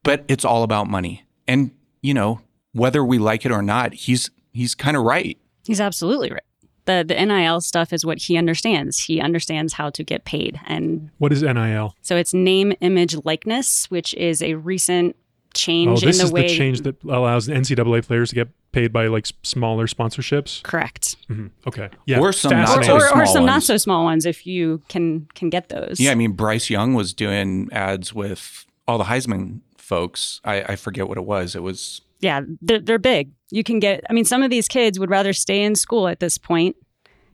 but 0.03 0.23
it's 0.27 0.45
all 0.45 0.63
about 0.63 0.87
money. 0.87 1.25
And, 1.47 1.71
you 2.01 2.13
know, 2.13 2.41
whether 2.73 3.03
we 3.03 3.17
like 3.17 3.45
it 3.45 3.51
or 3.51 3.63
not, 3.63 3.93
he's 3.93 4.29
he's 4.51 4.75
kind 4.75 4.95
of 4.95 5.03
right. 5.03 5.37
He's 5.65 5.81
absolutely 5.81 6.29
right. 6.31 6.43
The 6.85 7.03
the 7.07 7.25
NIL 7.25 7.61
stuff 7.61 7.91
is 7.91 8.05
what 8.05 8.19
he 8.19 8.37
understands. 8.37 8.99
He 9.05 9.19
understands 9.19 9.73
how 9.73 9.89
to 9.91 10.03
get 10.03 10.25
paid. 10.25 10.59
And 10.67 11.09
what 11.17 11.33
is 11.33 11.41
NIL? 11.41 11.95
So 12.01 12.17
it's 12.17 12.33
name, 12.33 12.73
image, 12.81 13.15
likeness, 13.25 13.89
which 13.89 14.13
is 14.13 14.43
a 14.43 14.55
recent 14.55 15.15
change 15.53 16.03
oh, 16.03 16.05
this 16.05 16.17
in 16.17 16.19
the 16.19 16.25
is 16.25 16.31
way 16.31 16.47
the 16.47 16.55
change 16.55 16.81
that 16.81 17.03
allows 17.03 17.47
the 17.47 17.53
NCAA 17.53 18.05
players 18.05 18.29
to 18.29 18.35
get 18.35 18.49
paid 18.71 18.93
by 18.93 19.07
like 19.07 19.27
smaller 19.43 19.87
sponsorships. 19.87 20.61
Correct. 20.63 21.15
Mm-hmm. 21.29 21.47
Okay. 21.67 21.89
Yeah. 22.05 22.19
Or 22.19 22.31
some 22.31 22.51
not 22.51 22.83
so 22.85 22.95
or, 22.95 22.99
small 23.01 23.21
or 23.21 23.25
some 23.25 23.43
ones. 23.43 23.45
not 23.45 23.63
so 23.63 23.77
small 23.77 24.03
ones 24.03 24.25
if 24.25 24.45
you 24.45 24.81
can 24.87 25.27
can 25.33 25.49
get 25.49 25.69
those. 25.69 25.99
Yeah, 25.99 26.11
I 26.11 26.15
mean 26.15 26.33
Bryce 26.33 26.69
Young 26.69 26.93
was 26.93 27.13
doing 27.13 27.69
ads 27.71 28.13
with 28.13 28.65
all 28.87 28.97
the 28.97 29.05
Heisman 29.05 29.61
folks. 29.77 30.41
I, 30.43 30.61
I 30.61 30.75
forget 30.75 31.07
what 31.07 31.17
it 31.17 31.25
was. 31.25 31.55
It 31.55 31.63
was 31.63 32.01
yeah, 32.19 32.41
they're, 32.61 32.79
they're 32.79 32.99
big. 32.99 33.31
You 33.49 33.63
can 33.63 33.79
get, 33.79 34.03
I 34.09 34.13
mean, 34.13 34.25
some 34.25 34.43
of 34.43 34.49
these 34.49 34.67
kids 34.67 34.99
would 34.99 35.09
rather 35.09 35.33
stay 35.33 35.63
in 35.63 35.75
school 35.75 36.07
at 36.07 36.19
this 36.19 36.37
point 36.37 36.75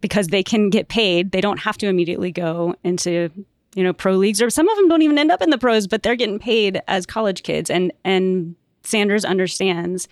because 0.02 0.28
they 0.28 0.44
can 0.44 0.70
get 0.70 0.88
paid. 0.88 1.32
They 1.32 1.42
don't 1.42 1.60
have 1.60 1.78
to 1.80 1.88
immediately 1.88 2.32
go 2.32 2.76
into, 2.84 3.30
you 3.76 3.84
know, 3.84 3.94
pro 3.94 4.14
leagues, 4.14 4.42
or 4.42 4.50
some 4.50 4.68
of 4.68 4.78
them 4.78 4.88
don't 4.88 5.04
even 5.04 5.20
end 5.20 5.32
up 5.32 5.42
in 5.42 5.52
the 5.52 5.58
pros, 5.58 5.86
but 5.86 6.02
they're 6.02 6.16
getting 6.16 6.40
paid 6.40 6.82
as 6.88 7.06
college 7.06 7.44
kids. 7.44 7.70
And, 7.70 7.92
and 8.04 8.56
Sanders 8.84 9.26
understands. 9.26 10.08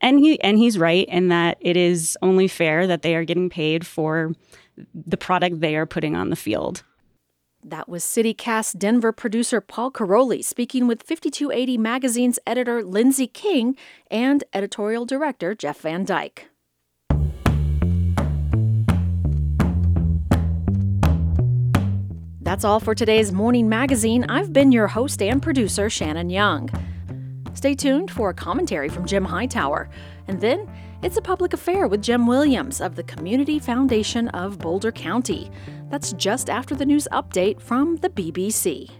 And 0.00 0.20
he 0.20 0.40
and 0.42 0.58
he's 0.58 0.78
right 0.78 1.08
in 1.08 1.28
that 1.28 1.58
it 1.60 1.76
is 1.76 2.16
only 2.22 2.46
fair 2.46 2.86
that 2.86 3.02
they 3.02 3.16
are 3.16 3.24
getting 3.24 3.50
paid 3.50 3.84
for 3.84 4.32
the 4.94 5.16
product 5.16 5.60
they 5.60 5.74
are 5.74 5.86
putting 5.86 6.14
on 6.14 6.30
the 6.30 6.36
field. 6.36 6.84
That 7.64 7.88
was 7.88 8.04
CityCast 8.04 8.78
Denver 8.78 9.10
producer 9.10 9.60
Paul 9.60 9.90
Karolyi 9.90 10.44
speaking 10.44 10.86
with 10.86 11.02
5280 11.02 11.76
Magazine's 11.78 12.38
editor 12.46 12.84
Lindsay 12.84 13.26
King 13.26 13.76
and 14.08 14.44
editorial 14.54 15.04
director 15.04 15.56
Jeff 15.56 15.80
Van 15.80 16.04
Dyke. 16.04 16.48
That's 22.48 22.64
all 22.64 22.80
for 22.80 22.94
today's 22.94 23.30
Morning 23.30 23.68
Magazine. 23.68 24.24
I've 24.30 24.54
been 24.54 24.72
your 24.72 24.86
host 24.86 25.20
and 25.20 25.42
producer, 25.42 25.90
Shannon 25.90 26.30
Young. 26.30 26.70
Stay 27.52 27.74
tuned 27.74 28.10
for 28.10 28.30
a 28.30 28.34
commentary 28.34 28.88
from 28.88 29.04
Jim 29.04 29.22
Hightower. 29.22 29.90
And 30.28 30.40
then 30.40 30.66
it's 31.02 31.18
a 31.18 31.20
public 31.20 31.52
affair 31.52 31.86
with 31.86 32.00
Jim 32.00 32.26
Williams 32.26 32.80
of 32.80 32.96
the 32.96 33.02
Community 33.02 33.58
Foundation 33.58 34.28
of 34.28 34.58
Boulder 34.58 34.90
County. 34.90 35.50
That's 35.90 36.14
just 36.14 36.48
after 36.48 36.74
the 36.74 36.86
news 36.86 37.06
update 37.12 37.60
from 37.60 37.96
the 37.96 38.08
BBC. 38.08 38.97